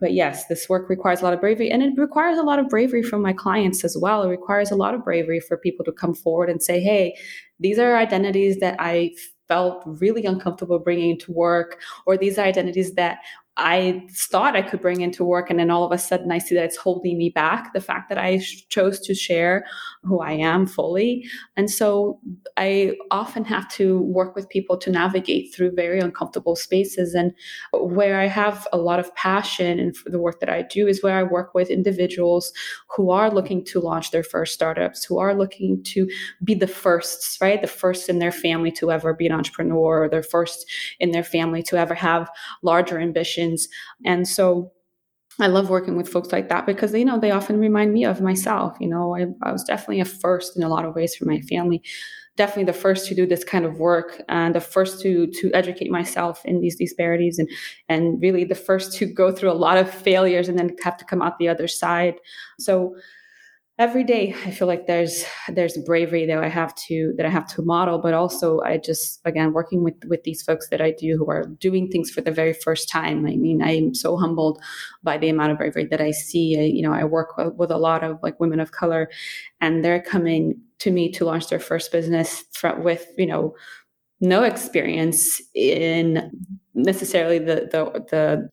But 0.02 0.12
yes 0.12 0.46
this 0.48 0.68
work 0.68 0.90
requires 0.90 1.22
a 1.22 1.24
lot 1.24 1.34
of 1.34 1.40
bravery 1.40 1.72
and 1.72 1.84
it 1.84 1.94
requires 1.96 2.38
a 2.38 2.44
lot 2.44 2.60
of 2.60 2.68
bravery 2.68 3.02
from 3.02 3.22
my 3.22 3.32
clients 3.32 3.86
as 3.86 3.96
well. 3.98 4.24
It 4.24 4.28
requires 4.30 4.72
a 4.72 4.76
lot 4.76 4.94
of 4.94 5.06
bravery 5.06 5.40
for 5.40 5.56
people 5.56 5.86
to 5.86 5.94
come 5.94 6.16
forward 6.16 6.50
and 6.50 6.62
say 6.62 6.82
hey 6.82 7.16
these 7.62 7.80
are 7.80 7.96
identities 7.96 8.60
that 8.60 8.76
i 8.80 9.14
felt 9.50 9.82
really 9.86 10.26
uncomfortable 10.26 10.80
bringing 10.80 11.18
to 11.18 11.32
work 11.32 11.82
or 12.06 12.16
these 12.16 12.38
identities 12.38 12.94
that 12.94 13.18
I 13.62 14.08
thought 14.12 14.56
I 14.56 14.62
could 14.62 14.80
bring 14.80 15.02
into 15.02 15.26
work. 15.26 15.50
And 15.50 15.60
then 15.60 15.70
all 15.70 15.84
of 15.84 15.92
a 15.92 15.98
sudden 15.98 16.32
I 16.32 16.38
see 16.38 16.56
that 16.56 16.64
it's 16.64 16.78
holding 16.78 17.18
me 17.18 17.30
back. 17.30 17.74
The 17.74 17.82
fact 17.82 18.08
that 18.08 18.18
I 18.18 18.42
chose 18.70 19.00
to 19.02 19.14
share 19.14 19.66
who 20.04 20.22
I 20.22 20.32
am 20.32 20.66
fully. 20.66 21.26
And 21.58 21.70
so 21.70 22.22
I 22.56 22.94
often 23.12 23.44
have 23.44 23.68
to 23.72 24.02
work 24.04 24.34
with 24.34 24.48
people 24.48 24.78
to 24.78 24.90
navigate 24.90 25.54
through 25.54 25.74
very 25.76 26.00
uncomfortable 26.00 26.56
spaces. 26.56 27.14
And 27.14 27.34
where 27.74 28.18
I 28.18 28.28
have 28.28 28.66
a 28.72 28.78
lot 28.78 29.00
of 29.00 29.14
passion 29.16 29.78
and 29.78 29.94
the 30.06 30.20
work 30.20 30.40
that 30.40 30.50
I 30.50 30.62
do 30.62 30.88
is 30.88 31.04
where 31.04 31.18
I 31.18 31.24
work 31.24 31.54
with 31.54 31.70
individuals 31.70 32.54
who 32.96 33.12
are 33.12 33.30
looking 33.30 33.66
to 33.66 33.82
launch 33.82 34.12
their 34.12 34.24
first 34.24 34.54
startups, 34.54 35.04
who 35.04 35.20
are 35.20 35.36
looking 35.36 35.84
to 35.84 36.08
be 36.44 36.54
the 36.54 36.66
firsts, 36.66 37.38
right? 37.42 37.62
The 37.62 37.68
first 37.68 38.08
in 38.08 38.20
their 38.20 38.32
family 38.32 38.72
to 38.74 38.90
ever 38.90 39.14
be 39.14 39.26
an 39.26 39.34
entrepreneur, 39.34 40.04
or 40.04 40.10
their 40.10 40.24
first 40.24 40.66
in 41.02 41.12
their 41.12 41.24
family 41.24 41.62
to 41.64 41.76
ever 41.76 41.94
have 41.94 42.32
larger 42.64 43.00
ambitions 43.00 43.49
and 44.06 44.28
so 44.28 44.72
I 45.40 45.48
love 45.48 45.70
working 45.70 45.96
with 45.96 46.10
folks 46.10 46.32
like 46.32 46.50
that 46.50 46.66
because 46.66 46.94
you 46.94 47.06
know 47.06 47.18
they 47.20 47.32
often 47.32 47.60
remind 47.60 47.94
me 47.94 48.04
of 48.04 48.22
myself. 48.22 48.76
You 48.80 48.90
know, 48.90 49.16
I, 49.16 49.28
I, 49.42 49.52
was 49.52 49.64
definitely 49.64 50.02
a 50.02 50.06
first 50.06 50.58
in 50.58 50.64
a 50.64 50.70
lot 50.70 50.86
of 50.86 50.96
ways 50.96 51.16
for 51.16 51.26
my 51.26 51.40
family. 51.42 51.82
Definitely 52.36 52.66
the 52.66 52.74
first 52.74 53.08
to 53.08 53.16
do 53.16 53.26
this 53.26 53.44
kind 53.44 53.66
of 53.66 53.80
work 53.80 54.22
and 54.28 54.54
the 54.54 54.62
first 54.62 55.02
to 55.02 55.28
to 55.28 55.52
educate 55.54 55.92
myself 55.92 56.42
in 56.46 56.60
these 56.60 56.76
disparities 56.76 57.40
and 57.40 57.50
and 57.88 58.22
really 58.22 58.44
the 58.44 58.56
first 58.56 58.94
to 58.98 59.06
go 59.06 59.32
through 59.32 59.52
a 59.52 59.54
lot 59.54 59.78
of 59.78 59.90
failures 59.90 60.50
and 60.50 60.60
then 60.60 60.76
have 60.84 60.98
to 60.98 61.06
come 61.06 61.22
out 61.22 61.38
the 61.38 61.48
other 61.48 61.68
side. 61.68 62.16
So 62.60 62.96
every 63.80 64.04
day 64.04 64.36
i 64.46 64.52
feel 64.52 64.68
like 64.68 64.88
there's 64.88 65.24
there's 65.48 65.78
bravery 65.86 66.26
that 66.26 66.44
i 66.44 66.50
have 66.50 66.76
to 66.76 67.14
that 67.16 67.26
i 67.26 67.30
have 67.30 67.48
to 67.48 67.62
model 67.62 67.98
but 67.98 68.14
also 68.14 68.60
i 68.66 68.78
just 68.78 69.22
again 69.24 69.54
working 69.54 69.84
with 69.84 69.96
with 70.08 70.22
these 70.24 70.44
folks 70.44 70.68
that 70.68 70.82
i 70.82 70.92
do 70.92 71.18
who 71.18 71.32
are 71.32 71.46
doing 71.60 71.88
things 71.88 72.12
for 72.12 72.20
the 72.20 72.32
very 72.32 72.52
first 72.54 72.90
time. 72.90 73.26
I 73.26 73.38
mean 73.38 73.64
i'm 73.64 73.96
so 73.96 74.18
humbled 74.18 74.62
by 75.02 75.18
the 75.18 75.30
amount 75.30 75.54
of 75.54 75.58
bravery 75.58 75.86
that 75.86 76.02
i 76.02 76.12
see. 76.12 76.60
I, 76.60 76.64
you 76.64 76.82
know 76.82 76.92
i 76.92 77.06
work 77.06 77.38
with, 77.58 77.72
a 77.72 77.78
lot 77.78 78.04
of 78.04 78.20
like 78.22 78.40
women 78.40 78.60
of 78.60 78.72
color 78.72 79.10
and 79.62 79.86
they're 79.86 80.02
coming 80.02 80.60
to 80.80 80.92
me 80.92 81.12
to 81.12 81.24
launch 81.24 81.48
their 81.48 81.60
first 81.60 81.92
business 81.92 82.44
with 82.80 83.08
you 83.18 83.28
know 83.28 83.56
no 84.20 84.44
experience 84.44 85.42
in 85.56 86.30
necessarily 86.84 87.40
the 87.40 87.70
the 87.72 88.06
the 88.10 88.50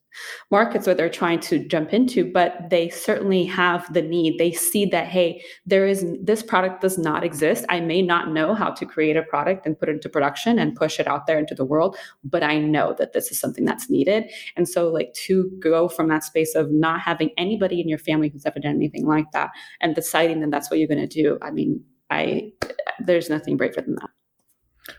markets 0.51 0.87
that 0.87 0.97
they're 0.97 1.11
trying 1.11 1.41
to 1.41 1.59
jump 1.67 1.93
into, 1.93 2.31
but 2.31 2.71
they 2.71 2.89
certainly 2.89 3.45
have 3.45 3.93
the 3.93 4.03
need. 4.03 4.39
They 4.39 4.53
see 4.53 4.87
that 4.87 5.07
hey, 5.07 5.43
there 5.67 5.87
is 5.87 6.05
this 6.23 6.43
product 6.43 6.81
does 6.81 6.99
not 6.99 7.25
exist. 7.25 7.65
I 7.69 7.81
may 7.81 8.03
not 8.03 8.31
know 8.33 8.55
how 8.55 8.71
to 8.71 8.87
create 8.87 9.17
a 9.17 9.23
product 9.23 9.67
and 9.67 9.79
put 9.79 9.89
it 9.89 9.93
into 9.93 10.09
production 10.09 10.59
and 10.59 10.75
push 10.75 10.99
it 10.99 11.07
out 11.07 11.27
there 11.27 11.39
into 11.39 11.55
the 11.55 11.65
world, 11.65 11.97
but 12.25 12.43
I 12.43 12.59
know 12.59 12.95
that 12.99 13.13
this 13.13 13.31
is 13.31 13.39
something 13.39 13.65
that's 13.65 13.91
needed. 13.91 14.25
And 14.57 14.69
so 14.69 14.89
like 14.89 15.13
to 15.27 15.51
go 15.59 15.89
from 15.89 16.09
that 16.09 16.25
space 16.25 16.55
of 16.55 16.71
not 16.71 17.01
having 17.01 17.31
anybody 17.37 17.81
in 17.81 17.89
your 17.89 17.99
family 17.99 18.29
who's 18.29 18.47
ever 18.47 18.61
done 18.61 18.75
anything 18.75 19.07
like 19.07 19.31
that 19.33 19.51
and 19.81 19.95
deciding 19.95 20.41
that 20.41 20.51
that's 20.51 20.71
what 20.71 20.79
you're 20.79 20.89
going 20.89 21.07
to 21.07 21.23
do. 21.23 21.39
I 21.43 21.51
mean, 21.51 21.83
I 22.11 22.53
there's 23.01 23.29
nothing 23.29 23.57
braver 23.57 23.81
than 23.81 23.97
that. 23.97 24.11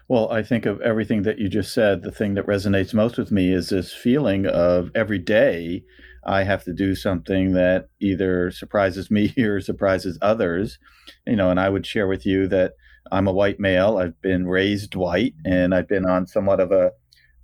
Well, 0.08 0.32
I 0.32 0.44
think 0.44 0.66
of 0.66 0.82
everything 0.82 1.24
that 1.24 1.40
you 1.40 1.50
just 1.50 1.74
said, 1.74 2.02
the 2.02 2.12
thing 2.12 2.34
that 2.34 2.46
resonates 2.46 2.94
most 2.94 3.18
with 3.18 3.32
me 3.32 3.54
is 3.54 3.70
this 3.70 3.94
feeling 3.94 4.46
of 4.46 4.92
every 4.96 5.20
day 5.20 5.84
I 6.26 6.44
have 6.44 6.64
to 6.66 6.74
do 6.74 6.94
something 6.94 7.54
that 7.54 7.88
either 8.02 8.52
surprises 8.52 9.10
me 9.12 9.34
or 9.38 9.62
surprises 9.62 10.18
others. 10.22 10.78
You 11.26 11.36
know, 11.36 11.50
and 11.50 11.60
I 11.60 11.70
would 11.70 11.86
share 11.86 12.08
with 12.08 12.26
you 12.26 12.48
that 12.48 12.74
I'm 13.12 13.28
a 13.28 13.34
white 13.34 13.60
male. 13.60 13.98
I've 13.98 14.22
been 14.22 14.48
raised 14.48 14.96
white 14.96 15.34
and 15.46 15.74
I've 15.74 15.88
been 15.88 16.06
on 16.06 16.28
somewhat 16.28 16.60
of 16.60 16.72
a 16.72 16.92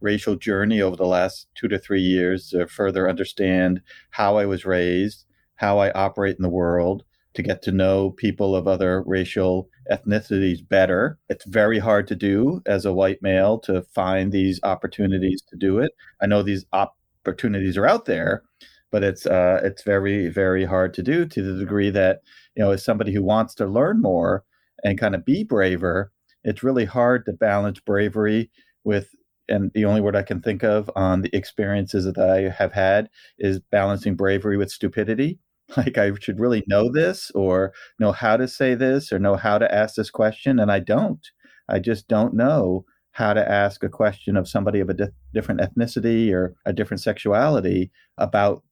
racial 0.02 0.36
journey 0.36 0.82
over 0.82 0.98
the 0.98 1.06
last 1.06 1.48
two 1.56 1.70
to 1.70 1.80
three 1.80 2.02
years 2.02 2.50
to 2.50 2.68
further 2.68 3.10
understand 3.10 3.82
how 4.10 4.36
I 4.36 4.46
was 4.46 4.66
raised, 4.66 5.26
how 5.56 5.80
I 5.80 5.92
operate 5.92 6.36
in 6.36 6.44
the 6.44 6.50
world, 6.50 7.04
to 7.36 7.42
get 7.42 7.62
to 7.64 7.72
know 7.72 8.12
people 8.12 8.54
of 8.54 8.68
other 8.68 9.02
racial 9.06 9.70
ethnicities 9.92 10.68
better. 10.68 11.18
It's 11.30 11.46
very 11.46 11.80
hard 11.80 12.08
to 12.08 12.16
do 12.16 12.62
as 12.66 12.86
a 12.86 12.94
white 12.94 13.22
male 13.22 13.60
to 13.60 13.82
find 13.94 14.32
these 14.32 14.60
opportunities 14.64 15.42
to 15.50 15.56
do 15.56 15.80
it. 15.80 15.92
I 16.22 16.28
know 16.28 16.44
these 16.44 16.66
opportunities 16.74 17.78
are 17.78 17.86
out 17.86 18.06
there, 18.06 18.44
but 18.92 19.04
it's 19.04 19.26
uh, 19.26 19.62
it's 19.64 19.84
very 19.84 20.30
very 20.30 20.66
hard 20.66 20.94
to 20.96 21.04
do 21.04 21.26
to 21.26 21.42
the 21.42 21.60
degree 21.60 21.90
that 21.90 22.22
you 22.56 22.64
know 22.64 22.72
as 22.72 22.84
somebody 22.84 23.14
who 23.14 23.24
wants 23.24 23.56
to 23.56 23.66
learn 23.66 24.02
more 24.02 24.44
and 24.84 25.00
kind 25.00 25.16
of 25.16 25.26
be 25.26 25.44
braver, 25.44 26.12
it's 26.44 26.64
really 26.64 26.86
hard 26.86 27.26
to 27.26 27.34
balance 27.34 27.80
bravery 27.80 28.52
with 28.84 29.10
and 29.50 29.72
the 29.74 29.86
only 29.86 30.02
word 30.02 30.16
I 30.16 30.24
can 30.24 30.42
think 30.42 30.64
of 30.64 30.90
on 30.96 31.22
the 31.22 31.36
experiences 31.36 32.06
that 32.06 32.18
I 32.18 32.50
have 32.50 32.72
had 32.72 33.10
is 33.38 33.60
balancing 33.60 34.16
bravery 34.16 34.58
with 34.58 34.72
stupidity 34.72 35.40
like 35.78 35.98
I 35.98 36.12
should 36.20 36.40
really 36.40 36.64
know 36.68 36.92
this 36.92 37.32
or 37.36 37.74
know 38.00 38.12
how 38.12 38.38
to 38.38 38.48
say 38.48 38.76
this 38.76 39.12
or 39.12 39.20
know 39.20 39.36
how 39.36 39.58
to 39.58 39.74
ask 39.74 39.96
this 39.96 40.10
question. 40.10 40.60
And 40.60 40.72
I 40.72 40.80
don't. 40.80 41.26
I 41.70 41.80
just 41.80 42.08
don't 42.08 42.34
know 42.34 42.86
how 43.12 43.34
to 43.34 43.52
ask 43.52 43.84
a 43.84 43.90
question 43.90 44.36
of 44.36 44.50
somebody 44.50 44.80
of 44.80 44.90
a 44.90 44.94
di- 44.94 45.10
different 45.34 45.62
ethnicity 45.62 46.34
or 46.34 46.56
a 46.66 46.74
different 46.74 47.02
sexuality 47.02 47.92
about 48.18 48.64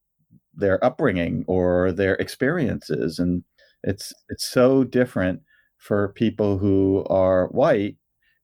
their 0.54 0.84
upbringing 0.84 1.44
or 1.46 1.92
their 1.92 2.14
experiences. 2.16 3.18
And 3.18 3.44
it's 3.82 4.12
it's 4.28 4.48
so 4.48 4.84
different 4.84 5.40
for 5.78 6.12
people 6.12 6.58
who 6.58 7.04
are 7.08 7.48
white 7.48 7.96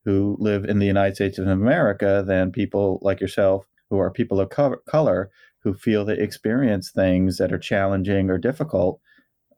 who 0.05 0.37
live 0.41 0.65
in 0.65 0.79
the 0.79 0.87
United 0.87 1.15
States 1.15 1.39
of 1.39 1.47
America 1.47 2.25
than 2.27 2.51
people 2.51 2.99
like 3.03 3.21
yourself 3.21 3.67
who 3.91 3.99
are 3.99 4.11
people 4.11 4.41
of 4.41 4.51
co- 4.51 4.77
color 4.89 5.31
who 5.69 5.75
feel 5.79 6.05
they 6.05 6.17
experience 6.17 6.91
things 6.91 7.37
that 7.37 7.53
are 7.53 7.59
challenging 7.59 8.31
or 8.31 8.39
difficult 8.39 9.01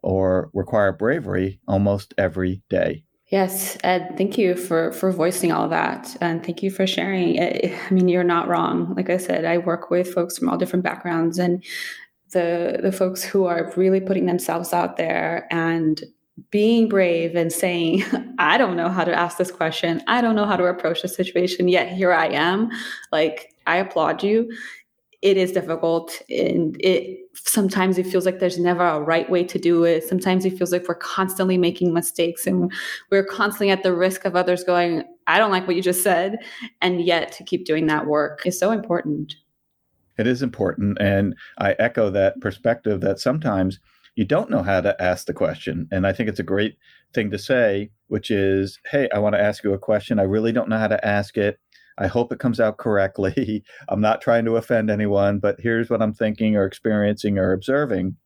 or 0.02 0.50
require 0.52 0.92
bravery 0.92 1.60
almost 1.68 2.14
every 2.18 2.62
day. 2.68 3.04
Yes, 3.28 3.78
Ed, 3.84 4.14
thank 4.16 4.36
you 4.36 4.56
for 4.56 4.90
for 4.90 5.12
voicing 5.12 5.52
all 5.52 5.68
that, 5.68 6.16
and 6.20 6.44
thank 6.44 6.64
you 6.64 6.70
for 6.70 6.84
sharing. 6.84 7.40
I 7.40 7.78
mean, 7.92 8.08
you're 8.08 8.24
not 8.24 8.48
wrong. 8.48 8.92
Like 8.96 9.08
I 9.08 9.18
said, 9.18 9.44
I 9.44 9.58
work 9.58 9.88
with 9.88 10.12
folks 10.12 10.36
from 10.36 10.48
all 10.48 10.58
different 10.58 10.84
backgrounds, 10.84 11.38
and 11.38 11.62
the 12.32 12.80
the 12.82 12.90
folks 12.90 13.22
who 13.22 13.44
are 13.44 13.72
really 13.76 14.00
putting 14.00 14.26
themselves 14.26 14.72
out 14.72 14.96
there 14.96 15.46
and 15.52 16.02
being 16.50 16.88
brave 16.88 17.36
and 17.36 17.52
saying, 17.52 18.02
I 18.40 18.58
don't 18.58 18.76
know 18.76 18.88
how 18.88 19.04
to 19.04 19.14
ask 19.14 19.38
this 19.38 19.52
question. 19.52 20.02
I 20.08 20.20
don't 20.20 20.34
know 20.34 20.46
how 20.46 20.56
to 20.56 20.64
approach 20.64 21.02
the 21.02 21.08
situation, 21.08 21.68
yet 21.68 21.92
here 21.92 22.12
I 22.12 22.26
am. 22.28 22.70
Like, 23.12 23.54
I 23.66 23.76
applaud 23.76 24.24
you 24.24 24.50
it 25.22 25.36
is 25.36 25.52
difficult 25.52 26.22
and 26.30 26.76
it 26.80 27.18
sometimes 27.34 27.98
it 27.98 28.06
feels 28.06 28.24
like 28.24 28.38
there's 28.38 28.58
never 28.58 28.84
a 28.84 29.00
right 29.00 29.28
way 29.28 29.44
to 29.44 29.58
do 29.58 29.84
it. 29.84 30.02
Sometimes 30.04 30.44
it 30.44 30.56
feels 30.56 30.72
like 30.72 30.88
we're 30.88 30.94
constantly 30.94 31.58
making 31.58 31.92
mistakes 31.92 32.46
and 32.46 32.72
we're 33.10 33.24
constantly 33.24 33.70
at 33.70 33.82
the 33.82 33.94
risk 33.94 34.24
of 34.24 34.34
others 34.34 34.64
going 34.64 35.04
i 35.26 35.38
don't 35.38 35.50
like 35.50 35.66
what 35.66 35.76
you 35.76 35.82
just 35.82 36.02
said 36.02 36.38
and 36.80 37.02
yet 37.02 37.32
to 37.32 37.44
keep 37.44 37.64
doing 37.64 37.86
that 37.86 38.06
work 38.06 38.46
is 38.46 38.58
so 38.58 38.70
important. 38.72 39.36
It 40.18 40.26
is 40.26 40.42
important 40.42 40.98
and 41.00 41.34
i 41.58 41.72
echo 41.78 42.10
that 42.10 42.40
perspective 42.40 43.00
that 43.00 43.20
sometimes 43.20 43.78
you 44.16 44.24
don't 44.24 44.50
know 44.50 44.62
how 44.62 44.80
to 44.80 45.00
ask 45.00 45.26
the 45.26 45.32
question 45.32 45.88
and 45.90 46.06
i 46.06 46.12
think 46.12 46.28
it's 46.28 46.40
a 46.40 46.44
great 46.44 46.76
thing 47.14 47.30
to 47.30 47.38
say 47.38 47.90
which 48.08 48.30
is 48.30 48.78
hey 48.90 49.08
i 49.14 49.18
want 49.18 49.34
to 49.34 49.40
ask 49.40 49.64
you 49.64 49.72
a 49.72 49.78
question. 49.78 50.18
I 50.18 50.24
really 50.24 50.52
don't 50.52 50.68
know 50.68 50.78
how 50.78 50.88
to 50.88 51.06
ask 51.06 51.36
it 51.36 51.58
I 52.00 52.06
hope 52.06 52.32
it 52.32 52.40
comes 52.40 52.58
out 52.58 52.78
correctly. 52.78 53.62
I'm 53.88 54.00
not 54.00 54.22
trying 54.22 54.46
to 54.46 54.56
offend 54.56 54.90
anyone, 54.90 55.38
but 55.38 55.60
here's 55.60 55.90
what 55.90 56.02
I'm 56.02 56.14
thinking 56.14 56.56
or 56.56 56.64
experiencing 56.64 57.38
or 57.38 57.52
observing. 57.52 58.16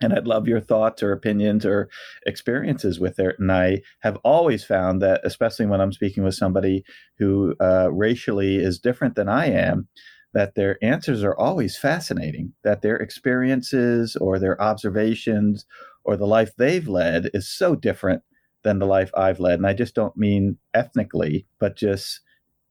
And 0.00 0.12
I'd 0.12 0.26
love 0.26 0.48
your 0.48 0.60
thoughts 0.60 1.02
or 1.02 1.12
opinions 1.12 1.64
or 1.64 1.88
experiences 2.26 2.98
with 2.98 3.18
it. 3.18 3.36
And 3.38 3.52
I 3.52 3.82
have 4.00 4.18
always 4.24 4.64
found 4.64 5.00
that, 5.02 5.20
especially 5.24 5.66
when 5.66 5.80
I'm 5.80 5.92
speaking 5.92 6.22
with 6.22 6.34
somebody 6.34 6.84
who 7.18 7.54
uh, 7.60 7.90
racially 7.92 8.56
is 8.56 8.78
different 8.78 9.14
than 9.14 9.28
I 9.28 9.46
am, 9.46 9.88
that 10.34 10.54
their 10.54 10.82
answers 10.82 11.22
are 11.22 11.36
always 11.38 11.78
fascinating, 11.78 12.52
that 12.62 12.82
their 12.82 12.96
experiences 12.96 14.16
or 14.16 14.38
their 14.38 14.60
observations 14.60 15.64
or 16.04 16.16
the 16.16 16.26
life 16.26 16.52
they've 16.56 16.88
led 16.88 17.30
is 17.32 17.48
so 17.48 17.74
different 17.74 18.22
than 18.62 18.78
the 18.78 18.86
life 18.86 19.10
I've 19.14 19.40
led. 19.40 19.58
And 19.58 19.66
I 19.66 19.72
just 19.72 19.94
don't 19.94 20.16
mean 20.16 20.58
ethnically, 20.74 21.46
but 21.58 21.76
just 21.76 22.20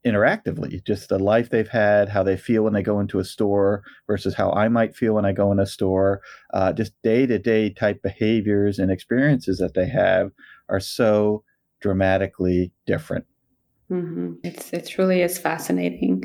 interactively, 0.06 0.84
just 0.84 1.10
the 1.10 1.20
life 1.20 1.50
they've 1.50 1.68
had, 1.68 2.10
how 2.10 2.24
they 2.24 2.38
feel 2.38 2.64
when 2.64 2.74
they 2.74 2.84
go 2.84 3.00
into 3.00 3.20
a 3.20 3.26
store 3.26 3.84
versus 4.08 4.36
how 4.36 4.52
I 4.52 4.68
might 4.70 4.96
feel 4.96 5.14
when 5.14 5.26
I 5.26 5.32
go 5.32 5.52
in 5.52 5.60
a 5.60 5.66
store. 5.66 6.22
Uh, 6.54 6.72
just 6.72 6.94
day 7.04 7.26
to 7.26 7.40
day 7.40 7.72
type 7.72 8.02
behaviors 8.04 8.80
and 8.80 8.92
experiences 8.92 9.58
that 9.58 9.74
they 9.74 9.88
have 9.88 10.32
are 10.70 10.80
so 10.80 11.44
dramatically 11.82 12.72
different. 12.86 13.26
Mm-hmm. 13.92 14.34
It's 14.44 14.74
it 14.74 14.88
truly 14.88 15.22
is 15.22 15.38
fascinating, 15.38 16.24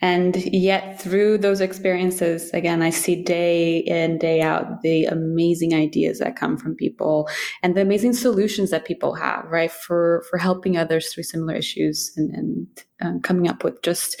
and 0.00 0.34
yet 0.52 1.00
through 1.00 1.38
those 1.38 1.60
experiences, 1.60 2.50
again, 2.50 2.82
I 2.82 2.90
see 2.90 3.22
day 3.22 3.78
in 3.78 4.18
day 4.18 4.40
out 4.40 4.82
the 4.82 5.04
amazing 5.04 5.72
ideas 5.72 6.18
that 6.18 6.34
come 6.34 6.56
from 6.56 6.74
people 6.74 7.28
and 7.62 7.76
the 7.76 7.82
amazing 7.82 8.14
solutions 8.14 8.70
that 8.70 8.86
people 8.86 9.14
have, 9.14 9.44
right, 9.44 9.70
for 9.70 10.24
for 10.28 10.36
helping 10.36 10.76
others 10.76 11.14
through 11.14 11.22
similar 11.22 11.54
issues 11.54 12.12
and 12.16 12.34
and 12.34 12.66
um, 13.00 13.20
coming 13.20 13.48
up 13.48 13.62
with 13.62 13.80
just 13.82 14.20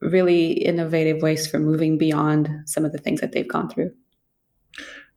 really 0.00 0.52
innovative 0.52 1.20
ways 1.20 1.46
for 1.46 1.58
moving 1.58 1.98
beyond 1.98 2.48
some 2.64 2.86
of 2.86 2.92
the 2.92 2.98
things 2.98 3.20
that 3.20 3.32
they've 3.32 3.48
gone 3.48 3.68
through. 3.68 3.90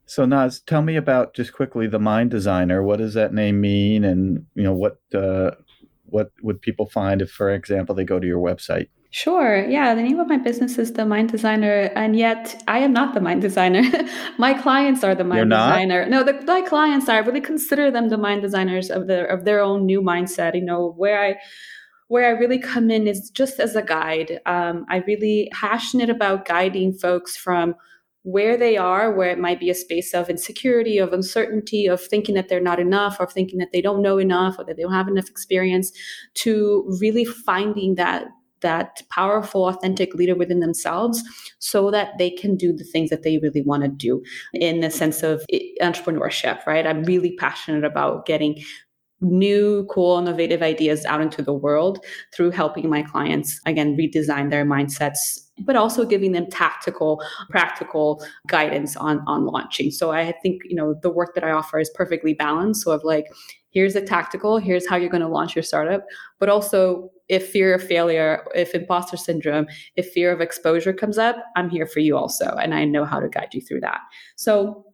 So 0.07 0.25
Naz, 0.25 0.61
tell 0.61 0.81
me 0.81 0.95
about 0.95 1.33
just 1.33 1.53
quickly 1.53 1.87
the 1.87 1.99
mind 1.99 2.31
designer. 2.31 2.81
What 2.81 2.99
does 2.99 3.13
that 3.13 3.33
name 3.33 3.61
mean, 3.61 4.03
and 4.03 4.45
you 4.55 4.63
know 4.63 4.73
what 4.73 4.99
uh, 5.13 5.51
what 6.09 6.31
would 6.41 6.61
people 6.61 6.87
find 6.87 7.21
if, 7.21 7.31
for 7.31 7.49
example, 7.49 7.95
they 7.95 8.03
go 8.03 8.19
to 8.19 8.27
your 8.27 8.39
website? 8.39 8.87
Sure. 9.09 9.65
Yeah. 9.65 9.95
The 9.95 10.03
name 10.03 10.19
of 10.19 10.27
my 10.27 10.37
business 10.37 10.77
is 10.77 10.93
The 10.93 11.05
Mind 11.05 11.29
Designer. 11.29 11.91
And 11.95 12.15
yet 12.15 12.61
I 12.67 12.79
am 12.79 12.91
not 12.91 13.13
the 13.13 13.21
mind 13.21 13.41
designer. 13.41 13.81
my 14.37 14.53
clients 14.53 15.03
are 15.03 15.15
the 15.15 15.23
mind 15.23 15.49
designer. 15.49 16.05
No, 16.05 16.23
the, 16.23 16.33
my 16.45 16.61
clients 16.61 17.07
are. 17.07 17.15
I 17.15 17.19
really 17.19 17.41
consider 17.41 17.89
them 17.89 18.09
the 18.09 18.17
mind 18.17 18.41
designers 18.41 18.89
of 18.89 19.07
their 19.07 19.25
of 19.25 19.45
their 19.45 19.61
own 19.61 19.85
new 19.85 20.01
mindset. 20.01 20.55
You 20.55 20.65
know, 20.65 20.93
where 20.97 21.23
I 21.23 21.37
where 22.09 22.25
I 22.25 22.39
really 22.39 22.59
come 22.59 22.91
in 22.91 23.07
is 23.07 23.29
just 23.29 23.59
as 23.59 23.75
a 23.75 23.81
guide. 23.81 24.39
Um, 24.45 24.85
I 24.89 24.97
really 25.07 25.49
passionate 25.53 26.09
about 26.09 26.45
guiding 26.45 26.93
folks 26.93 27.35
from 27.35 27.75
where 28.27 28.57
they 28.57 28.75
are, 28.75 29.13
where 29.13 29.29
it 29.29 29.39
might 29.39 29.57
be 29.57 29.69
a 29.69 29.73
space 29.73 30.13
of 30.13 30.29
insecurity, 30.29 30.97
of 30.97 31.13
uncertainty, 31.13 31.87
of 31.87 32.01
thinking 32.01 32.35
that 32.35 32.49
they're 32.49 32.59
not 32.59 32.77
enough, 32.77 33.15
or 33.21 33.25
thinking 33.25 33.57
that 33.57 33.71
they 33.71 33.81
don't 33.81 34.01
know 34.01 34.17
enough, 34.17 34.59
or 34.59 34.65
that 34.65 34.75
they 34.75 34.83
don't 34.83 34.91
have 34.91 35.07
enough 35.07 35.29
experience, 35.29 35.93
to 36.33 36.85
really 36.99 37.23
finding 37.23 37.95
that 37.95 38.25
that 38.61 39.03
powerful, 39.11 39.67
authentic 39.67 40.15
leader 40.15 40.35
within 40.35 40.59
themselves 40.59 41.23
so 41.59 41.91
that 41.91 42.17
they 42.17 42.31
can 42.31 42.57
do 42.57 42.73
the 42.73 42.83
things 42.83 43.11
that 43.11 43.21
they 43.21 43.37
really 43.37 43.61
want 43.61 43.83
to 43.83 43.87
do 43.87 44.23
in 44.55 44.79
the 44.79 44.89
sense 44.89 45.21
of 45.21 45.45
entrepreneurship, 45.79 46.65
right? 46.65 46.87
I'm 46.87 47.03
really 47.03 47.35
passionate 47.35 47.83
about 47.83 48.25
getting 48.25 48.61
new, 49.21 49.87
cool, 49.89 50.19
innovative 50.19 50.61
ideas 50.61 51.05
out 51.05 51.21
into 51.21 51.41
the 51.41 51.53
world 51.53 52.03
through 52.33 52.51
helping 52.51 52.89
my 52.89 53.01
clients, 53.01 53.59
again, 53.65 53.97
redesign 53.97 54.49
their 54.49 54.65
mindsets 54.65 55.47
but 55.59 55.75
also 55.75 56.05
giving 56.05 56.33
them 56.33 56.47
tactical, 56.51 57.21
practical 57.49 58.23
guidance 58.47 58.95
on 58.95 59.23
on 59.27 59.45
launching. 59.45 59.91
So 59.91 60.11
I 60.11 60.31
think 60.43 60.61
you 60.65 60.75
know 60.75 60.95
the 61.01 61.09
work 61.09 61.33
that 61.35 61.43
I 61.43 61.51
offer 61.51 61.79
is 61.79 61.89
perfectly 61.89 62.33
balanced. 62.33 62.83
So 62.83 62.91
of 62.91 63.03
like 63.03 63.25
here's 63.71 63.93
the 63.93 64.01
tactical, 64.01 64.57
here's 64.57 64.87
how 64.87 64.95
you're 64.95 65.09
going 65.09 65.21
to 65.21 65.27
launch 65.27 65.55
your 65.55 65.63
startup, 65.63 66.03
but 66.39 66.49
also 66.49 67.11
if 67.27 67.49
fear 67.49 67.75
of 67.75 67.83
failure, 67.83 68.43
if 68.55 68.73
imposter 68.73 69.17
syndrome, 69.17 69.67
if 69.95 70.09
fear 70.11 70.31
of 70.31 70.41
exposure 70.41 70.93
comes 70.93 71.17
up, 71.17 71.35
I'm 71.55 71.69
here 71.69 71.85
for 71.85 71.99
you 71.99 72.17
also. 72.17 72.45
And 72.45 72.73
I 72.73 72.85
know 72.85 73.05
how 73.05 73.19
to 73.19 73.27
guide 73.27 73.49
you 73.53 73.61
through 73.61 73.81
that. 73.81 73.99
So 74.35 74.85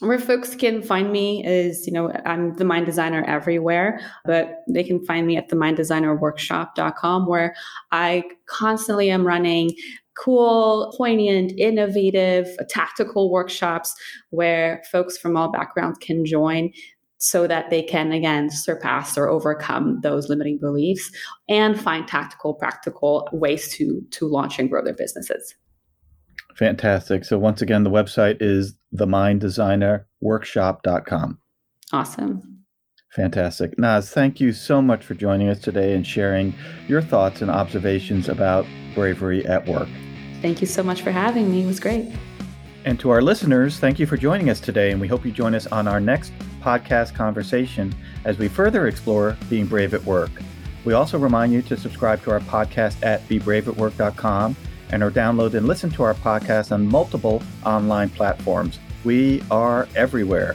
where 0.00 0.18
folks 0.18 0.54
can 0.54 0.82
find 0.82 1.12
me 1.12 1.44
is, 1.46 1.86
you 1.86 1.92
know, 1.92 2.12
I'm 2.26 2.54
the 2.54 2.64
mind 2.64 2.86
designer 2.86 3.24
everywhere, 3.26 4.00
but 4.24 4.62
they 4.68 4.82
can 4.82 5.04
find 5.04 5.26
me 5.26 5.36
at 5.36 5.48
the 5.48 5.56
minddesignerworkshop.com 5.56 7.26
where 7.26 7.54
I 7.92 8.24
constantly 8.46 9.10
am 9.10 9.26
running 9.26 9.74
cool, 10.16 10.94
poignant, 10.96 11.52
innovative, 11.58 12.48
tactical 12.68 13.30
workshops 13.30 13.94
where 14.30 14.82
folks 14.90 15.18
from 15.18 15.36
all 15.36 15.50
backgrounds 15.50 15.98
can 15.98 16.24
join 16.24 16.72
so 17.18 17.46
that 17.46 17.70
they 17.70 17.82
can 17.82 18.12
again 18.12 18.50
surpass 18.50 19.16
or 19.16 19.28
overcome 19.28 20.00
those 20.02 20.28
limiting 20.28 20.58
beliefs 20.58 21.10
and 21.48 21.80
find 21.80 22.06
tactical 22.06 22.54
practical 22.54 23.28
ways 23.32 23.68
to 23.72 24.02
to 24.10 24.26
launch 24.26 24.58
and 24.58 24.68
grow 24.68 24.84
their 24.84 24.94
businesses 24.94 25.54
fantastic. 26.54 27.24
So 27.24 27.38
once 27.38 27.62
again 27.62 27.84
the 27.84 27.90
website 27.90 28.38
is 28.40 28.74
theminddesignerworkshop.com 28.94 31.38
awesome. 31.94 32.42
Fantastic. 33.10 33.78
Naz 33.78 34.10
thank 34.10 34.40
you 34.40 34.52
so 34.52 34.82
much 34.82 35.04
for 35.04 35.14
joining 35.14 35.48
us 35.48 35.60
today 35.60 35.94
and 35.94 36.04
sharing 36.04 36.52
your 36.88 37.00
thoughts 37.00 37.42
and 37.42 37.50
observations 37.50 38.28
about 38.28 38.66
bravery 38.94 39.46
at 39.46 39.66
work. 39.68 39.88
Thank 40.42 40.60
you 40.60 40.66
so 40.66 40.82
much 40.82 41.02
for 41.02 41.12
having 41.12 41.50
me. 41.50 41.62
It 41.62 41.66
was 41.66 41.78
great. 41.78 42.12
And 42.84 42.98
to 43.00 43.10
our 43.10 43.22
listeners, 43.22 43.78
thank 43.78 43.98
you 43.98 44.06
for 44.06 44.18
joining 44.18 44.50
us 44.50 44.60
today, 44.60 44.90
and 44.90 45.00
we 45.00 45.08
hope 45.08 45.24
you 45.24 45.32
join 45.32 45.54
us 45.54 45.66
on 45.68 45.88
our 45.88 46.00
next 46.00 46.32
podcast 46.60 47.14
conversation 47.14 47.94
as 48.26 48.36
we 48.36 48.48
further 48.48 48.88
explore 48.88 49.38
being 49.48 49.64
brave 49.64 49.94
at 49.94 50.04
work. 50.04 50.30
We 50.84 50.92
also 50.92 51.18
remind 51.18 51.52
you 51.52 51.62
to 51.62 51.78
subscribe 51.78 52.22
to 52.24 52.32
our 52.32 52.40
podcast 52.40 53.02
at 53.02 53.26
bebraveatwork.com 53.26 54.56
and 54.94 55.02
or 55.02 55.10
download 55.10 55.54
and 55.54 55.66
listen 55.66 55.90
to 55.90 56.04
our 56.04 56.14
podcast 56.14 56.70
on 56.70 56.86
multiple 56.86 57.42
online 57.66 58.08
platforms. 58.08 58.78
We 59.02 59.42
are 59.50 59.88
everywhere. 59.96 60.54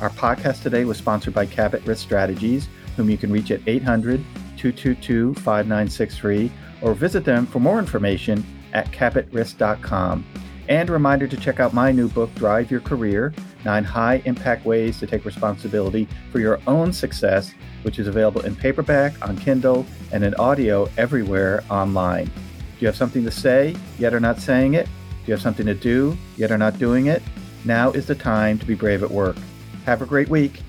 Our 0.00 0.10
podcast 0.10 0.62
today 0.62 0.84
was 0.84 0.96
sponsored 0.96 1.34
by 1.34 1.46
Cabot 1.46 1.84
Risk 1.84 2.02
Strategies, 2.02 2.68
whom 2.96 3.10
you 3.10 3.18
can 3.18 3.32
reach 3.32 3.50
at 3.50 3.60
800 3.66 4.24
222 4.56 5.34
5963 5.34 6.52
or 6.82 6.94
visit 6.94 7.24
them 7.24 7.46
for 7.46 7.58
more 7.58 7.80
information 7.80 8.46
at 8.72 8.90
cabotrisk.com. 8.92 10.24
And 10.68 10.88
a 10.88 10.92
reminder 10.92 11.26
to 11.26 11.36
check 11.36 11.58
out 11.58 11.74
my 11.74 11.90
new 11.90 12.08
book, 12.08 12.32
Drive 12.36 12.70
Your 12.70 12.80
Career 12.80 13.34
Nine 13.64 13.82
High 13.82 14.22
Impact 14.24 14.64
Ways 14.64 15.00
to 15.00 15.06
Take 15.06 15.24
Responsibility 15.24 16.06
for 16.30 16.38
Your 16.38 16.60
Own 16.68 16.92
Success, 16.92 17.52
which 17.82 17.98
is 17.98 18.06
available 18.06 18.42
in 18.42 18.54
paperback, 18.54 19.20
on 19.26 19.36
Kindle, 19.36 19.84
and 20.12 20.22
in 20.22 20.34
audio 20.36 20.88
everywhere 20.96 21.64
online. 21.68 22.30
You 22.80 22.86
have 22.86 22.96
something 22.96 23.24
to 23.24 23.30
say, 23.30 23.76
yet 23.98 24.14
are 24.14 24.20
not 24.20 24.40
saying 24.40 24.72
it? 24.74 24.86
Do 24.86 25.26
you 25.26 25.32
have 25.34 25.42
something 25.42 25.66
to 25.66 25.74
do, 25.74 26.16
yet 26.38 26.50
are 26.50 26.58
not 26.58 26.78
doing 26.78 27.06
it? 27.06 27.22
Now 27.66 27.90
is 27.90 28.06
the 28.06 28.14
time 28.14 28.58
to 28.58 28.64
be 28.64 28.74
brave 28.74 29.02
at 29.02 29.10
work. 29.10 29.36
Have 29.84 30.00
a 30.00 30.06
great 30.06 30.30
week. 30.30 30.62